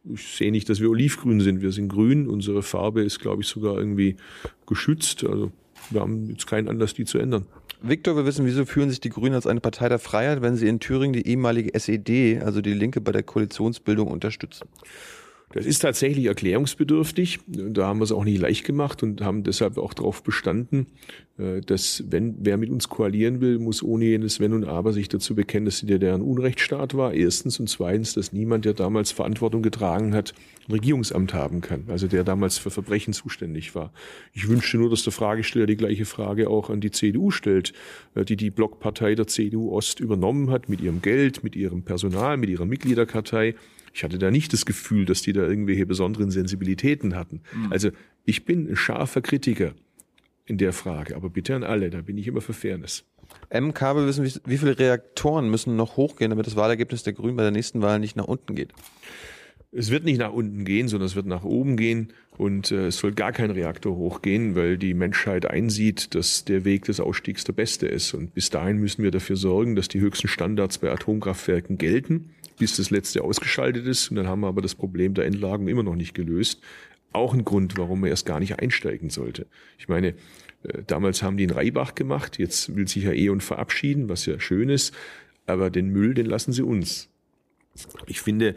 Ich 0.04 0.36
sehe 0.36 0.52
nicht, 0.52 0.68
dass 0.68 0.82
wir 0.82 0.90
olivgrün 0.90 1.40
sind. 1.40 1.62
Wir 1.62 1.72
sind 1.72 1.88
grün. 1.88 2.28
Unsere 2.28 2.62
Farbe 2.62 3.04
ist, 3.04 3.20
glaube 3.20 3.44
ich, 3.44 3.48
sogar 3.48 3.78
irgendwie 3.78 4.18
geschützt. 4.66 5.24
Also 5.24 5.54
wir 5.92 6.02
haben 6.02 6.28
jetzt 6.30 6.48
keinen 6.48 6.68
Anlass, 6.68 6.94
die 6.94 7.06
zu 7.06 7.18
ändern. 7.18 7.46
Viktor, 7.82 8.16
wir 8.16 8.26
wissen, 8.26 8.46
wieso 8.46 8.66
fühlen 8.66 8.90
sich 8.90 9.00
die 9.00 9.10
Grünen 9.10 9.36
als 9.36 9.48
eine 9.48 9.62
Partei 9.62 9.88
der 9.88 10.00
Freiheit, 10.00 10.42
wenn 10.42 10.56
sie 10.56 10.68
in 10.68 10.80
Thüringen 10.80 11.14
die 11.14 11.26
ehemalige 11.28 11.74
SED, 11.74 12.42
also 12.44 12.62
die 12.62 12.74
Linke, 12.74 13.00
bei 13.00 13.14
der 13.14 13.24
Koalitionsbildung 13.24 14.08
unterstützen? 14.08 14.68
Das 15.52 15.66
ist 15.66 15.80
tatsächlich 15.80 16.26
erklärungsbedürftig. 16.26 17.40
Da 17.48 17.88
haben 17.88 18.00
wir 18.00 18.04
es 18.04 18.12
auch 18.12 18.24
nicht 18.24 18.40
leicht 18.40 18.66
gemacht 18.66 19.02
und 19.02 19.22
haben 19.22 19.44
deshalb 19.44 19.80
auch 19.80 19.96
darauf 19.96 20.22
bestanden, 20.22 20.86
äh, 21.40 21.62
dass 21.62 22.04
wenn 22.08 22.36
wer 22.42 22.58
mit 22.58 22.70
uns 22.70 22.88
koalieren 22.88 23.42
will, 23.42 23.58
muss 23.58 23.82
ohne 23.82 24.06
jenes 24.06 24.40
Wenn 24.40 24.54
und 24.54 24.66
Aber 24.66 24.94
sich 24.94 25.10
dazu 25.10 25.34
bekennen, 25.34 25.66
dass 25.66 25.80
die 25.80 25.88
DDR 25.88 26.14
ein 26.14 26.22
Unrechtsstaat 26.22 26.94
war. 26.94 27.14
Erstens 27.14 27.60
und 27.60 27.68
zweitens, 27.68 28.14
dass 28.14 28.32
niemand, 28.32 28.66
der 28.66 28.76
damals 28.76 29.12
Verantwortung 29.12 29.64
getragen 29.64 30.14
hat, 30.14 30.36
ein 30.68 30.74
Regierungsamt 30.74 31.34
haben 31.34 31.62
kann. 31.62 31.86
Also 31.88 32.08
der 32.08 32.24
damals 32.24 32.60
für 32.60 32.70
Verbrechen 32.70 33.14
zuständig 33.14 33.74
war. 33.74 33.92
Ich 34.34 34.48
wünschte 34.48 34.78
nur, 34.78 34.92
dass 34.92 35.04
der 35.04 35.14
Fragesteller 35.14 35.66
die 35.66 35.78
gleiche 35.78 36.06
Frage 36.06 36.48
auch 36.48 36.70
an 36.70 36.80
die 36.80 36.92
CDU 36.92 37.32
stellt, 37.32 37.74
äh, 38.14 38.24
die 38.24 38.36
die 38.36 38.52
Blockpartei 38.52 39.16
der 39.16 39.26
CDU 39.26 39.72
Ost 39.72 40.00
übernommen 40.00 40.52
hat 40.52 40.70
mit 40.70 40.80
ihrem 40.80 41.02
Geld, 41.02 41.44
mit 41.44 41.56
ihrem 41.56 41.82
Personal, 41.82 42.38
mit 42.38 42.52
ihrer 42.52 42.66
Mitgliederkartei 42.66 43.56
ich 43.94 44.04
hatte 44.04 44.18
da 44.18 44.32
nicht 44.32 44.54
das 44.54 44.66
Gefühl, 44.66 45.06
dass 45.06 45.22
die 45.22 45.34
da 45.34 45.42
irgendwelche 45.42 45.86
besonderen 45.86 46.32
Sensibilitäten 46.32 47.16
hatten. 47.16 47.42
Mhm. 47.54 47.72
Also 47.72 47.90
ich 48.26 48.46
bin 48.46 48.70
ein 48.70 48.76
scharfer 48.76 49.22
Kritiker 49.22 49.74
in 50.46 50.58
der 50.58 50.74
Frage, 50.74 51.16
aber 51.16 51.30
bitte 51.30 51.56
an 51.56 51.64
alle, 51.64 51.90
da 51.90 52.02
bin 52.02 52.18
ich 52.18 52.28
immer 52.28 52.42
für 52.42 52.54
Fairness. 52.54 53.06
MK 53.54 53.96
will 53.96 54.08
wissen, 54.08 54.26
wie, 54.26 54.34
wie 54.46 54.58
viele 54.58 54.78
Reaktoren 54.78 55.50
müssen 55.50 55.76
noch 55.76 55.98
hochgehen, 55.98 56.32
damit 56.32 56.48
das 56.48 56.56
Wahlergebnis 56.56 57.04
der 57.04 57.14
Grünen 57.14 57.36
bei 57.36 57.44
der 57.44 57.52
nächsten 57.52 57.82
Wahl 57.82 58.00
nicht 58.00 58.16
nach 58.16 58.26
unten 58.26 58.56
geht. 58.56 58.74
Es 59.72 59.92
wird 59.92 60.04
nicht 60.04 60.18
nach 60.18 60.34
unten 60.34 60.66
gehen, 60.66 60.88
sondern 60.88 61.06
es 61.06 61.16
wird 61.16 61.28
nach 61.28 61.44
oben 61.44 61.78
gehen 61.78 62.12
und 62.38 62.72
äh, 62.72 62.88
es 62.88 62.98
soll 62.98 63.12
gar 63.12 63.32
kein 63.32 63.52
Reaktor 63.52 63.96
hochgehen, 63.96 64.56
weil 64.56 64.78
die 64.78 64.96
Menschheit 64.96 65.46
einsieht, 65.46 66.16
dass 66.16 66.44
der 66.44 66.66
Weg 66.66 66.86
des 66.86 67.00
Ausstiegs 67.00 67.44
der 67.44 67.54
beste 67.54 67.86
ist. 67.88 68.16
Und 68.16 68.34
bis 68.34 68.50
dahin 68.50 68.78
müssen 68.78 69.04
wir 69.04 69.12
dafür 69.12 69.36
sorgen, 69.36 69.76
dass 69.76 69.88
die 69.88 70.00
höchsten 70.00 70.28
Standards 70.28 70.80
bei 70.80 70.90
Atomkraftwerken 70.90 71.78
gelten 71.78 72.32
bis 72.60 72.76
das 72.76 72.92
letzte 72.92 73.24
ausgeschaltet 73.24 73.88
ist. 73.88 74.12
Und 74.12 74.18
dann 74.18 74.28
haben 74.28 74.42
wir 74.42 74.48
aber 74.48 74.62
das 74.62 74.76
Problem 74.76 75.16
der 75.16 75.26
Endlagerung 75.26 75.68
immer 75.68 75.82
noch 75.82 75.96
nicht 75.96 76.14
gelöst. 76.14 76.62
Auch 77.12 77.34
ein 77.34 77.44
Grund, 77.44 77.78
warum 77.78 78.02
man 78.02 78.12
erst 78.12 78.28
gar 78.28 78.40
nicht 78.40 78.60
einsteigen 78.60 79.10
sollte. 79.10 79.48
Ich 79.80 79.88
meine, 79.88 80.10
äh, 80.64 80.84
damals 80.86 81.24
haben 81.24 81.38
die 81.38 81.46
in 81.46 81.50
Reibach 81.50 81.96
gemacht, 81.96 82.38
jetzt 82.38 82.76
will 82.76 82.88
sich 82.88 83.06
ja 83.06 83.14
E.ON 83.14 83.42
verabschieden, 83.42 84.10
was 84.10 84.28
ja 84.28 84.40
schön 84.40 84.70
ist, 84.70 84.94
aber 85.48 85.72
den 85.72 85.90
Müll, 85.90 86.14
den 86.14 86.28
lassen 86.28 86.52
sie 86.52 86.62
uns. 86.62 87.10
Ich 88.06 88.22
finde, 88.22 88.54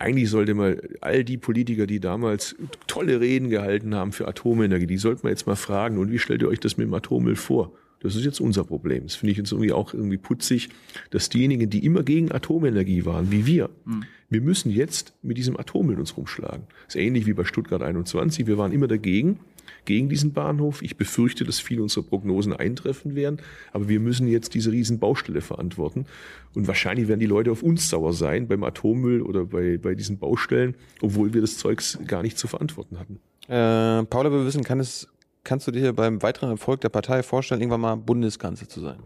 eigentlich 0.00 0.30
sollte 0.30 0.54
man 0.54 0.78
all 1.02 1.24
die 1.24 1.36
Politiker, 1.36 1.86
die 1.86 2.00
damals 2.00 2.56
tolle 2.86 3.20
Reden 3.20 3.50
gehalten 3.50 3.94
haben 3.94 4.12
für 4.12 4.26
Atomenergie, 4.26 4.86
die 4.86 4.96
sollte 4.96 5.22
man 5.22 5.30
jetzt 5.30 5.46
mal 5.46 5.56
fragen, 5.56 5.98
und 5.98 6.10
wie 6.10 6.18
stellt 6.18 6.40
ihr 6.42 6.48
euch 6.48 6.58
das 6.58 6.78
mit 6.78 6.86
dem 6.86 6.94
Atommüll 6.94 7.36
vor? 7.36 7.72
Das 8.00 8.16
ist 8.16 8.24
jetzt 8.24 8.40
unser 8.40 8.64
Problem. 8.64 9.02
Das 9.04 9.16
finde 9.16 9.32
ich 9.32 9.38
jetzt 9.38 9.52
irgendwie 9.52 9.72
auch 9.72 9.92
irgendwie 9.92 10.16
putzig, 10.16 10.70
dass 11.10 11.28
diejenigen, 11.28 11.68
die 11.68 11.84
immer 11.84 12.02
gegen 12.02 12.32
Atomenergie 12.32 13.04
waren, 13.04 13.30
wie 13.30 13.44
wir, 13.44 13.68
mhm. 13.84 14.04
wir 14.30 14.40
müssen 14.40 14.70
jetzt 14.70 15.12
mit 15.22 15.36
diesem 15.36 15.60
Atommüll 15.60 15.98
uns 15.98 16.16
rumschlagen. 16.16 16.62
Das 16.86 16.94
ist 16.94 17.00
ähnlich 17.00 17.26
wie 17.26 17.34
bei 17.34 17.44
Stuttgart 17.44 17.82
21. 17.82 18.46
Wir 18.46 18.56
waren 18.56 18.72
immer 18.72 18.88
dagegen, 18.88 19.38
gegen 19.84 20.08
diesen 20.08 20.32
Bahnhof. 20.32 20.82
Ich 20.82 20.96
befürchte, 20.96 21.44
dass 21.44 21.60
viele 21.60 21.82
unserer 21.82 22.04
Prognosen 22.04 22.52
eintreffen 22.52 23.14
werden. 23.14 23.40
Aber 23.72 23.88
wir 23.88 24.00
müssen 24.00 24.28
jetzt 24.28 24.54
diese 24.54 24.72
riesen 24.72 24.98
Baustelle 24.98 25.40
verantworten. 25.40 26.06
Und 26.54 26.66
wahrscheinlich 26.66 27.08
werden 27.08 27.20
die 27.20 27.26
Leute 27.26 27.50
auf 27.50 27.62
uns 27.62 27.88
sauer 27.88 28.12
sein 28.12 28.48
beim 28.48 28.64
Atommüll 28.64 29.22
oder 29.22 29.46
bei, 29.46 29.78
bei 29.78 29.94
diesen 29.94 30.18
Baustellen, 30.18 30.74
obwohl 31.00 31.34
wir 31.34 31.40
das 31.40 31.58
Zeugs 31.58 31.98
gar 32.06 32.22
nicht 32.22 32.38
zu 32.38 32.48
verantworten 32.48 32.98
hatten. 32.98 33.20
Äh, 33.48 34.04
Paula, 34.06 34.30
wir 34.30 34.44
wissen, 34.46 34.64
kann 34.64 34.80
es 34.80 35.08
kannst 35.44 35.66
du 35.66 35.70
dir 35.70 35.92
beim 35.92 36.22
weiteren 36.22 36.50
Erfolg 36.50 36.80
der 36.80 36.88
Partei 36.88 37.22
vorstellen, 37.22 37.60
irgendwann 37.60 37.80
mal 37.80 37.96
Bundeskanzler 37.96 38.68
zu 38.68 38.80
sein? 38.80 38.98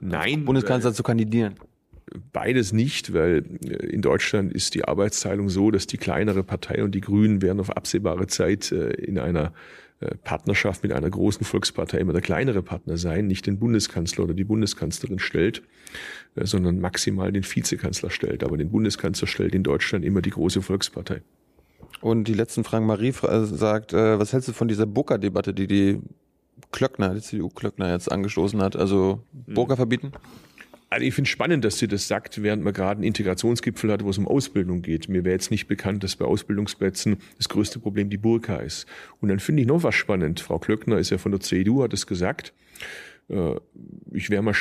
Nein. 0.00 0.44
Bundeskanzler 0.44 0.92
zu 0.92 1.02
kandidieren? 1.02 1.54
Beides 2.32 2.72
nicht, 2.72 3.12
weil 3.12 3.44
äh, 3.64 3.86
in 3.86 4.02
Deutschland 4.02 4.52
ist 4.52 4.74
die 4.74 4.84
Arbeitsteilung 4.84 5.48
so, 5.48 5.70
dass 5.70 5.86
die 5.86 5.96
kleinere 5.96 6.42
Partei 6.42 6.82
und 6.82 6.94
die 6.94 7.00
Grünen 7.00 7.42
werden 7.42 7.60
auf 7.60 7.76
absehbare 7.76 8.26
Zeit 8.26 8.72
äh, 8.72 8.90
in 8.90 9.18
einer 9.18 9.52
äh, 10.00 10.14
Partnerschaft 10.24 10.82
mit 10.82 10.92
einer 10.92 11.10
großen 11.10 11.44
Volkspartei 11.44 11.98
immer 11.98 12.12
der 12.12 12.22
kleinere 12.22 12.62
Partner 12.62 12.96
sein, 12.96 13.26
nicht 13.26 13.46
den 13.46 13.58
Bundeskanzler 13.58 14.24
oder 14.24 14.34
die 14.34 14.44
Bundeskanzlerin 14.44 15.18
stellt, 15.18 15.62
sondern 16.36 16.80
maximal 16.80 17.32
den 17.32 17.44
Vizekanzler 17.44 18.10
stellt. 18.10 18.44
Aber 18.44 18.56
den 18.56 18.70
Bundeskanzler 18.70 19.26
stellt 19.26 19.54
in 19.54 19.62
Deutschland 19.62 20.04
immer 20.04 20.22
die 20.22 20.30
große 20.30 20.62
Volkspartei. 20.62 21.22
Und 22.00 22.24
die 22.24 22.34
letzten 22.34 22.62
Fragen, 22.62 22.86
Marie 22.86 23.12
sagt, 23.12 23.92
was 23.92 24.32
hältst 24.32 24.48
du 24.48 24.52
von 24.52 24.68
dieser 24.68 24.86
Burka-Debatte, 24.86 25.52
die 25.52 25.66
die 25.66 25.98
Klöckner, 26.70 27.14
die 27.14 27.20
CDU-Klöckner 27.20 27.90
jetzt 27.90 28.12
angestoßen 28.12 28.62
hat? 28.62 28.76
Also 28.76 29.24
Burka 29.32 29.72
mhm. 29.72 29.78
verbieten? 29.78 30.12
Also 30.90 31.04
ich 31.04 31.14
finde 31.14 31.28
spannend, 31.28 31.64
dass 31.64 31.78
sie 31.78 31.86
das 31.86 32.08
sagt, 32.08 32.42
während 32.42 32.64
man 32.64 32.72
gerade 32.72 32.98
einen 32.98 33.04
Integrationsgipfel 33.04 33.92
hat, 33.92 34.04
wo 34.04 34.10
es 34.10 34.16
um 34.16 34.26
Ausbildung 34.26 34.80
geht. 34.80 35.08
Mir 35.08 35.22
wäre 35.24 35.34
jetzt 35.34 35.50
nicht 35.50 35.66
bekannt, 35.66 36.02
dass 36.02 36.16
bei 36.16 36.24
Ausbildungsplätzen 36.24 37.18
das 37.36 37.50
größte 37.50 37.78
Problem 37.78 38.08
die 38.08 38.16
Burka 38.16 38.56
ist. 38.56 38.86
Und 39.20 39.28
dann 39.28 39.38
finde 39.38 39.62
ich 39.62 39.68
noch 39.68 39.82
was 39.82 39.94
spannend. 39.94 40.40
Frau 40.40 40.58
Klöckner 40.58 40.98
ist 40.98 41.10
ja 41.10 41.18
von 41.18 41.32
der 41.32 41.40
CDU, 41.40 41.82
hat 41.82 41.92
es 41.92 42.06
gesagt. 42.06 42.54
Äh, 43.28 43.54
ich 44.12 44.30
wäre 44.30 44.42
mal 44.42 44.54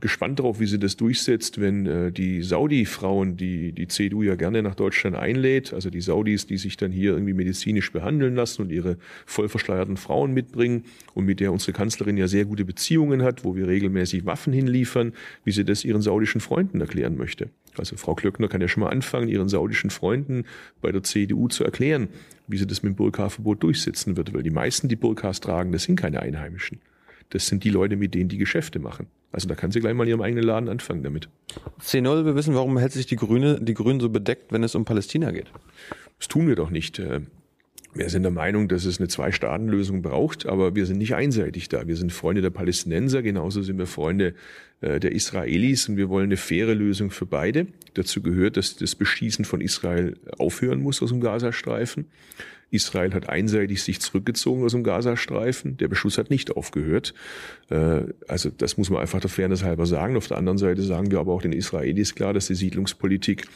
gespannt 0.00 0.38
darauf, 0.38 0.60
wie 0.60 0.66
sie 0.66 0.78
das 0.78 0.96
durchsetzt, 0.96 1.60
wenn 1.60 1.86
äh, 1.86 2.12
die 2.12 2.42
Saudi-Frauen, 2.42 3.36
die 3.36 3.72
die 3.72 3.88
CDU 3.88 4.22
ja 4.22 4.34
gerne 4.34 4.62
nach 4.62 4.74
Deutschland 4.74 5.16
einlädt, 5.16 5.72
also 5.72 5.90
die 5.90 6.00
Saudis, 6.00 6.46
die 6.46 6.58
sich 6.58 6.76
dann 6.76 6.92
hier 6.92 7.12
irgendwie 7.12 7.32
medizinisch 7.32 7.92
behandeln 7.92 8.34
lassen 8.34 8.62
und 8.62 8.70
ihre 8.70 8.98
voll 9.26 9.48
verschleierten 9.48 9.96
Frauen 9.96 10.32
mitbringen 10.32 10.84
und 11.14 11.24
mit 11.24 11.40
der 11.40 11.52
unsere 11.52 11.72
Kanzlerin 11.72 12.16
ja 12.16 12.28
sehr 12.28 12.44
gute 12.44 12.64
Beziehungen 12.64 13.22
hat, 13.22 13.44
wo 13.44 13.56
wir 13.56 13.66
regelmäßig 13.68 14.26
Waffen 14.26 14.52
hinliefern, 14.52 15.12
wie 15.44 15.52
sie 15.52 15.64
das 15.64 15.84
ihren 15.84 16.02
saudischen 16.02 16.40
Freunden 16.40 16.80
erklären 16.80 17.16
möchte. 17.16 17.48
Also 17.76 17.96
Frau 17.96 18.14
Klöckner 18.14 18.48
kann 18.48 18.60
ja 18.60 18.68
schon 18.68 18.82
mal 18.82 18.90
anfangen, 18.90 19.28
ihren 19.28 19.48
saudischen 19.48 19.90
Freunden 19.90 20.44
bei 20.80 20.92
der 20.92 21.02
CDU 21.02 21.48
zu 21.48 21.64
erklären, 21.64 22.08
wie 22.46 22.58
sie 22.58 22.66
das 22.66 22.82
mit 22.82 22.92
dem 22.92 22.96
Burka-Verbot 22.96 23.62
durchsetzen 23.62 24.16
wird, 24.16 24.34
weil 24.34 24.42
die 24.42 24.50
meisten, 24.50 24.88
die 24.88 24.96
Burkas 24.96 25.40
tragen, 25.40 25.72
das 25.72 25.84
sind 25.84 25.96
keine 25.96 26.20
Einheimischen. 26.20 26.80
Das 27.34 27.48
sind 27.48 27.64
die 27.64 27.70
Leute, 27.70 27.96
mit 27.96 28.14
denen 28.14 28.28
die 28.28 28.38
Geschäfte 28.38 28.78
machen. 28.78 29.08
Also 29.32 29.48
da 29.48 29.56
kann 29.56 29.72
sie 29.72 29.80
gleich 29.80 29.92
mal 29.92 30.04
in 30.04 30.10
ihrem 30.10 30.20
eigenen 30.20 30.44
Laden 30.44 30.68
anfangen 30.68 31.02
damit. 31.02 31.28
C0, 31.80 32.24
wir 32.24 32.36
wissen, 32.36 32.54
warum 32.54 32.78
hält 32.78 32.92
sich 32.92 33.06
die 33.06 33.16
Grüne, 33.16 33.58
die 33.60 33.74
Grünen 33.74 33.98
so 33.98 34.08
bedeckt, 34.08 34.52
wenn 34.52 34.62
es 34.62 34.76
um 34.76 34.84
Palästina 34.84 35.32
geht? 35.32 35.50
Das 36.20 36.28
tun 36.28 36.46
wir 36.46 36.54
doch 36.54 36.70
nicht. 36.70 37.00
Äh, 37.00 37.22
wir 37.92 38.08
sind 38.08 38.22
der 38.22 38.30
Meinung, 38.30 38.68
dass 38.68 38.84
es 38.84 39.00
eine 39.00 39.08
Zwei-Staaten-Lösung 39.08 40.00
braucht, 40.02 40.46
aber 40.46 40.76
wir 40.76 40.86
sind 40.86 40.98
nicht 40.98 41.16
einseitig 41.16 41.68
da. 41.68 41.88
Wir 41.88 41.96
sind 41.96 42.12
Freunde 42.12 42.40
der 42.40 42.50
Palästinenser, 42.50 43.22
genauso 43.22 43.62
sind 43.62 43.78
wir 43.78 43.86
Freunde 43.86 44.34
äh, 44.80 45.00
der 45.00 45.10
Israelis 45.10 45.88
und 45.88 45.96
wir 45.96 46.08
wollen 46.08 46.26
eine 46.26 46.36
faire 46.36 46.74
Lösung 46.76 47.10
für 47.10 47.26
beide. 47.26 47.66
Dazu 47.94 48.22
gehört, 48.22 48.56
dass 48.56 48.76
das 48.76 48.94
Beschießen 48.94 49.44
von 49.44 49.60
Israel 49.60 50.14
aufhören 50.38 50.80
muss 50.80 51.02
aus 51.02 51.10
dem 51.10 51.20
Gazastreifen. 51.20 52.06
Israel 52.74 53.14
hat 53.14 53.28
einseitig 53.28 53.82
sich 53.82 54.00
zurückgezogen 54.00 54.64
aus 54.64 54.72
dem 54.72 54.84
Gazastreifen. 54.84 55.76
Der 55.76 55.88
Beschuss 55.88 56.18
hat 56.18 56.30
nicht 56.30 56.56
aufgehört. 56.56 57.14
Äh, 57.70 58.02
also 58.28 58.50
das 58.50 58.76
muss 58.76 58.90
man 58.90 59.00
einfach 59.00 59.20
der 59.20 59.30
Fairness 59.30 59.62
halber 59.62 59.86
sagen. 59.86 60.16
Auf 60.16 60.26
der 60.26 60.36
anderen 60.36 60.58
Seite 60.58 60.82
sagen 60.82 61.10
wir 61.10 61.20
aber 61.20 61.32
auch 61.32 61.42
den 61.42 61.52
Israelis 61.52 62.14
klar, 62.14 62.32
dass 62.32 62.48
die 62.48 62.54
Siedlungspolitik 62.54 63.46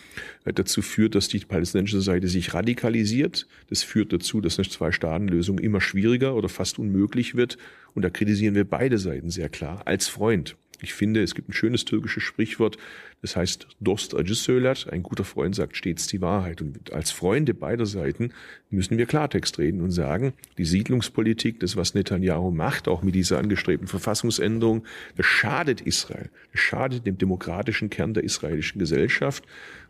äh, 0.45 0.53
dazu 0.53 0.83
führt, 0.83 1.15
dass 1.15 1.29
die 1.29 1.41
palästinensische 1.41 2.01
Seite 2.01 2.29
sich 2.29 2.55
radikalisiert. 2.55 3.47
Das 3.69 3.83
führt 3.83 4.13
dazu, 4.13 4.41
dass 4.41 4.59
eine 4.59 4.69
Zwei-Staaten-Lösung 4.69 5.59
immer 5.59 5.81
schwieriger 5.81 6.35
oder 6.35 6.49
fast 6.49 6.79
unmöglich 6.79 7.35
wird. 7.35 7.59
Und 7.95 8.03
da 8.03 8.11
kritisieren 8.11 8.55
wir 8.55 8.65
beide 8.65 8.99
Seiten 8.99 9.31
sehr 9.31 9.49
klar 9.49 9.83
als 9.85 10.09
Freund. 10.09 10.57
Ich 10.81 10.95
finde, 10.95 11.23
es 11.23 11.35
gibt 11.35 11.49
ein 11.49 11.53
schönes 11.53 11.85
türkisches 11.85 12.23
Sprichwort, 12.23 12.79
das 13.21 13.35
heißt 13.35 13.67
Dost 13.81 14.15
acı 14.15 14.89
Ein 14.91 15.03
guter 15.03 15.25
Freund 15.25 15.55
sagt 15.55 15.77
stets 15.77 16.07
die 16.07 16.21
Wahrheit. 16.21 16.63
Und 16.63 16.93
als 16.93 17.11
Freunde 17.11 17.53
beider 17.53 17.87
Seiten 17.87 18.33
müssen 18.71 18.97
wir 18.97 19.07
Klartext 19.07 19.59
reden 19.59 19.81
und 19.81 19.91
sagen, 19.91 20.35
die 20.57 20.65
Siedlungspolitik, 20.65 21.59
das 21.59 21.77
was 21.77 21.95
Netanyahu 21.95 22.53
macht, 22.53 22.87
auch 22.87 23.03
mit 23.03 23.17
dieser 23.17 23.39
angestrebten 23.39 23.89
Verfassungsänderung, 23.89 24.85
das 25.17 25.27
schadet 25.27 25.81
Israel. 25.81 26.31
Das 26.53 26.61
schadet 26.61 27.07
dem 27.07 27.19
demokratischen 27.19 27.91
Kern 27.91 28.15
der 28.15 28.23
israelischen 28.23 28.79
Gesellschaft. 28.79 29.45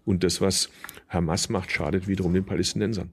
Und 0.07 0.25
das, 0.25 0.41
was 0.41 0.71
Hamas 1.09 1.51
macht, 1.51 1.71
schadet 1.71 2.09
wiederum 2.09 2.33
den 2.33 2.45
Palästinensern. 2.45 3.13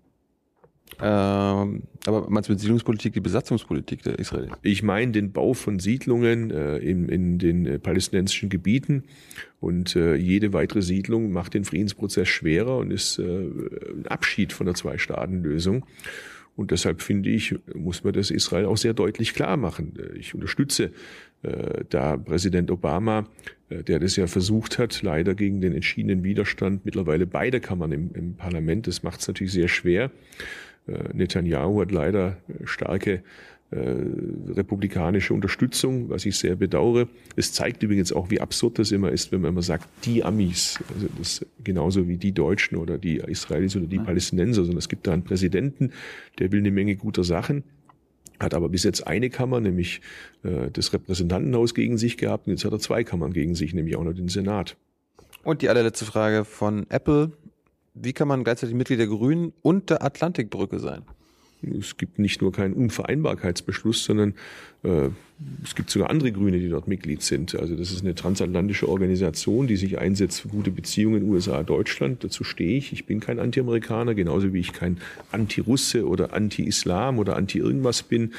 Ähm, 1.01 1.83
aber 2.05 2.29
meinst 2.29 2.47
du 2.47 2.53
mit 2.53 2.59
Siedlungspolitik 2.59 3.13
die 3.13 3.19
Besatzungspolitik 3.19 4.03
der 4.03 4.19
Israelis? 4.19 4.51
Ich 4.61 4.83
meine 4.83 5.11
den 5.11 5.31
Bau 5.31 5.53
von 5.53 5.79
Siedlungen 5.79 6.51
äh, 6.51 6.77
in, 6.77 7.09
in 7.09 7.37
den 7.37 7.65
äh, 7.65 7.79
palästinensischen 7.79 8.49
Gebieten 8.49 9.03
und 9.59 9.95
äh, 9.95 10.15
jede 10.15 10.53
weitere 10.53 10.81
Siedlung 10.81 11.31
macht 11.31 11.53
den 11.53 11.65
Friedensprozess 11.65 12.27
schwerer 12.27 12.77
und 12.77 12.91
ist 12.91 13.19
äh, 13.19 13.23
ein 13.23 14.05
Abschied 14.07 14.53
von 14.53 14.67
der 14.67 14.75
Zwei-Staaten-Lösung. 14.75 15.85
Und 16.55 16.71
deshalb 16.71 17.01
finde 17.01 17.29
ich, 17.29 17.55
muss 17.73 18.03
man 18.03 18.13
das 18.13 18.31
Israel 18.31 18.65
auch 18.65 18.77
sehr 18.77 18.93
deutlich 18.93 19.33
klar 19.33 19.57
machen. 19.57 19.93
Äh, 19.99 20.17
ich 20.17 20.33
unterstütze 20.33 20.91
äh, 21.43 21.83
da 21.89 22.15
Präsident 22.17 22.71
Obama, 22.71 23.27
äh, 23.69 23.83
der 23.83 23.99
das 23.99 24.15
ja 24.15 24.27
versucht 24.27 24.79
hat, 24.79 25.01
leider 25.01 25.35
gegen 25.35 25.59
den 25.59 25.73
entschiedenen 25.73 26.23
Widerstand 26.23 26.85
mittlerweile 26.85 27.27
beide 27.27 27.59
Kammern 27.59 27.91
im, 27.91 28.11
im 28.13 28.35
Parlament. 28.35 28.87
Das 28.87 29.03
macht 29.03 29.19
es 29.19 29.27
natürlich 29.27 29.53
sehr 29.53 29.67
schwer. 29.67 30.11
Äh, 30.87 31.13
Netanyahu 31.13 31.81
hat 31.81 31.91
leider 31.91 32.37
äh, 32.47 32.65
starke 32.65 33.23
äh, 33.71 33.77
republikanische 34.53 35.33
Unterstützung, 35.33 36.09
was 36.09 36.25
ich 36.25 36.37
sehr 36.37 36.55
bedauere. 36.55 37.07
Es 37.35 37.51
zeigt 37.51 37.81
übrigens 37.81 38.13
auch, 38.13 38.29
wie 38.29 38.39
absurd 38.39 38.77
das 38.77 38.91
immer 38.91 39.11
ist, 39.11 39.31
wenn 39.31 39.41
man 39.41 39.49
immer 39.49 39.63
sagt, 39.63 39.87
die 40.05 40.23
Amis, 40.23 40.79
also 40.93 41.07
das 41.17 41.45
genauso 41.63 42.07
wie 42.07 42.17
die 42.17 42.31
Deutschen 42.31 42.77
oder 42.77 42.99
die 42.99 43.17
Israelis 43.17 43.75
oder 43.75 43.87
die 43.87 43.97
Palästinenser, 43.97 44.61
sondern 44.63 44.77
es 44.77 44.87
gibt 44.87 45.07
da 45.07 45.13
einen 45.13 45.23
Präsidenten, 45.23 45.91
der 46.37 46.51
will 46.51 46.59
eine 46.59 46.69
Menge 46.71 46.95
guter 46.95 47.23
Sachen, 47.23 47.63
hat 48.39 48.53
aber 48.53 48.69
bis 48.69 48.83
jetzt 48.83 49.07
eine 49.07 49.31
Kammer, 49.31 49.59
nämlich 49.59 50.01
äh, 50.43 50.69
das 50.71 50.93
Repräsentantenhaus 50.93 51.73
gegen 51.73 51.97
sich 51.97 52.17
gehabt 52.17 52.45
und 52.45 52.53
jetzt 52.53 52.65
hat 52.65 52.71
er 52.71 52.79
zwei 52.79 53.03
Kammern 53.03 53.33
gegen 53.33 53.55
sich, 53.55 53.73
nämlich 53.73 53.95
auch 53.95 54.03
noch 54.03 54.13
den 54.13 54.27
Senat. 54.27 54.77
Und 55.43 55.63
die 55.63 55.69
allerletzte 55.69 56.05
Frage 56.05 56.45
von 56.45 56.85
Apple 56.89 57.31
wie 57.95 58.13
kann 58.13 58.27
man 58.27 58.43
gleichzeitig 58.43 58.75
Mitglied 58.75 58.99
der 58.99 59.07
Grünen 59.07 59.53
und 59.61 59.89
der 59.89 60.03
Atlantikbrücke 60.03 60.79
sein? 60.79 61.03
Es 61.79 61.97
gibt 61.97 62.19
nicht 62.19 62.41
nur 62.41 62.51
keinen 62.51 62.73
Unvereinbarkeitsbeschluss, 62.73 64.03
sondern 64.03 64.33
äh, 64.83 65.09
es 65.63 65.73
gibt 65.73 65.89
sogar 65.89 66.09
andere 66.09 66.31
Grüne, 66.31 66.59
die 66.59 66.69
dort 66.69 66.87
Mitglied 66.87 67.21
sind. 67.21 67.55
Also 67.55 67.75
das 67.75 67.91
ist 67.91 68.01
eine 68.01 68.13
transatlantische 68.13 68.87
Organisation, 68.87 69.65
die 69.65 69.77
sich 69.77 69.97
einsetzt 69.97 70.41
für 70.41 70.49
gute 70.49 70.71
Beziehungen 70.71 71.23
USA-Deutschland. 71.23 72.23
Dazu 72.23 72.43
stehe 72.43 72.77
ich. 72.77 72.93
Ich 72.93 73.05
bin 73.05 73.19
kein 73.19 73.39
Anti-Amerikaner, 73.39 74.13
genauso 74.13 74.53
wie 74.53 74.59
ich 74.59 74.73
kein 74.73 74.99
Anti-Russe 75.31 76.07
oder 76.07 76.33
Anti-Islam 76.33 77.17
oder 77.17 77.35
Anti-irgendwas 77.35 78.03
bin. 78.03 78.33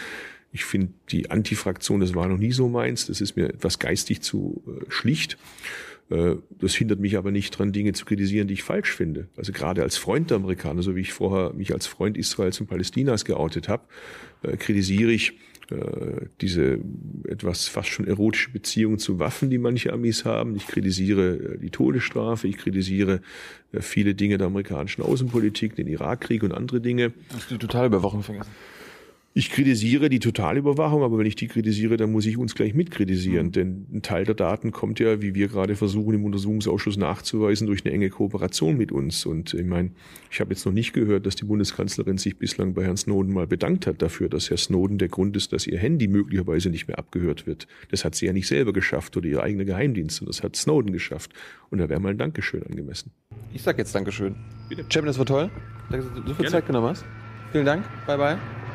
Ich 0.52 0.64
finde 0.64 0.92
die 1.10 1.30
Anti-Fraktion, 1.30 2.00
das 2.00 2.14
war 2.14 2.28
noch 2.28 2.38
nie 2.38 2.52
so 2.52 2.68
meins. 2.68 3.06
Das 3.06 3.20
ist 3.20 3.36
mir 3.36 3.48
etwas 3.48 3.78
geistig 3.78 4.20
zu 4.20 4.62
äh, 4.66 4.90
schlicht. 4.90 5.36
Äh, 6.10 6.36
das 6.50 6.74
hindert 6.74 7.00
mich 7.00 7.16
aber 7.16 7.30
nicht 7.30 7.50
dran, 7.50 7.72
Dinge 7.72 7.92
zu 7.92 8.04
kritisieren, 8.04 8.48
die 8.48 8.54
ich 8.54 8.62
falsch 8.62 8.92
finde. 8.92 9.28
Also 9.36 9.52
gerade 9.52 9.82
als 9.82 9.96
Freund 9.96 10.30
der 10.30 10.36
Amerikaner, 10.36 10.82
so 10.82 10.96
wie 10.96 11.00
ich 11.00 11.12
vorher 11.12 11.52
mich 11.52 11.72
als 11.72 11.86
Freund 11.86 12.16
Israels 12.16 12.60
und 12.60 12.68
Palästinas 12.68 13.24
geoutet 13.24 13.68
habe, 13.68 13.84
äh, 14.42 14.56
kritisiere 14.56 15.12
ich 15.12 15.34
äh, 15.70 16.26
diese 16.40 16.78
etwas 17.24 17.66
fast 17.66 17.88
schon 17.88 18.06
erotische 18.06 18.52
Beziehung 18.52 18.98
zu 18.98 19.18
Waffen, 19.18 19.50
die 19.50 19.58
manche 19.58 19.92
Amis 19.92 20.24
haben. 20.24 20.54
Ich 20.54 20.68
kritisiere 20.68 21.58
die 21.58 21.70
Todesstrafe, 21.70 22.46
ich 22.46 22.56
kritisiere 22.56 23.20
viele 23.80 24.14
Dinge 24.14 24.38
der 24.38 24.46
amerikanischen 24.46 25.02
Außenpolitik, 25.02 25.74
den 25.74 25.88
Irakkrieg 25.88 26.44
und 26.44 26.52
andere 26.52 26.80
Dinge. 26.80 27.12
Hast 27.34 27.50
du 27.50 27.56
total 27.56 27.86
Überwachung 27.86 28.22
vergessen? 28.22 28.50
Ich 29.38 29.50
kritisiere 29.50 30.08
die 30.08 30.18
Totalüberwachung, 30.18 31.02
aber 31.02 31.18
wenn 31.18 31.26
ich 31.26 31.36
die 31.36 31.46
kritisiere, 31.46 31.98
dann 31.98 32.10
muss 32.10 32.24
ich 32.24 32.38
uns 32.38 32.54
gleich 32.54 32.72
mitkritisieren. 32.72 33.48
Mhm. 33.48 33.52
Denn 33.52 33.86
ein 33.92 34.00
Teil 34.00 34.24
der 34.24 34.34
Daten 34.34 34.72
kommt 34.72 34.98
ja, 34.98 35.20
wie 35.20 35.34
wir 35.34 35.48
gerade 35.48 35.76
versuchen, 35.76 36.14
im 36.14 36.24
Untersuchungsausschuss 36.24 36.96
nachzuweisen, 36.96 37.66
durch 37.66 37.84
eine 37.84 37.92
enge 37.92 38.08
Kooperation 38.08 38.78
mit 38.78 38.92
uns. 38.92 39.26
Und 39.26 39.52
ich 39.52 39.66
meine, 39.66 39.90
ich 40.30 40.40
habe 40.40 40.54
jetzt 40.54 40.64
noch 40.64 40.72
nicht 40.72 40.94
gehört, 40.94 41.26
dass 41.26 41.36
die 41.36 41.44
Bundeskanzlerin 41.44 42.16
sich 42.16 42.38
bislang 42.38 42.72
bei 42.72 42.84
Herrn 42.84 42.96
Snowden 42.96 43.34
mal 43.34 43.46
bedankt 43.46 43.86
hat 43.86 44.00
dafür, 44.00 44.30
dass 44.30 44.48
Herr 44.48 44.56
Snowden 44.56 44.96
der 44.96 45.08
Grund 45.08 45.36
ist, 45.36 45.52
dass 45.52 45.66
ihr 45.66 45.76
Handy 45.76 46.08
möglicherweise 46.08 46.70
nicht 46.70 46.88
mehr 46.88 46.98
abgehört 46.98 47.46
wird. 47.46 47.66
Das 47.90 48.06
hat 48.06 48.14
sie 48.14 48.24
ja 48.24 48.32
nicht 48.32 48.46
selber 48.46 48.72
geschafft 48.72 49.18
oder 49.18 49.28
ihr 49.28 49.42
eigener 49.42 49.66
Geheimdienst, 49.66 50.16
sondern 50.16 50.32
das 50.32 50.42
hat 50.42 50.56
Snowden 50.56 50.94
geschafft. 50.94 51.34
Und 51.68 51.76
da 51.76 51.90
wäre 51.90 52.00
mal 52.00 52.08
ein 52.08 52.18
Dankeschön 52.18 52.62
angemessen. 52.62 53.10
Ich 53.52 53.60
sag 53.60 53.76
jetzt 53.76 53.94
Dankeschön. 53.94 54.34
Bitte. 54.70 54.80
Champion, 54.84 55.08
das 55.08 55.18
war 55.18 55.26
toll. 55.26 55.50
Danke, 55.90 56.06
dass 56.06 56.14
du 56.14 56.20
so 56.20 56.26
viel 56.28 56.36
Gerne. 56.36 56.50
Zeit 56.52 56.66
genommen 56.66 56.88
hast. 56.88 57.04
Vielen 57.52 57.66
Dank. 57.66 57.84
Bye, 58.06 58.16
bye. 58.16 58.65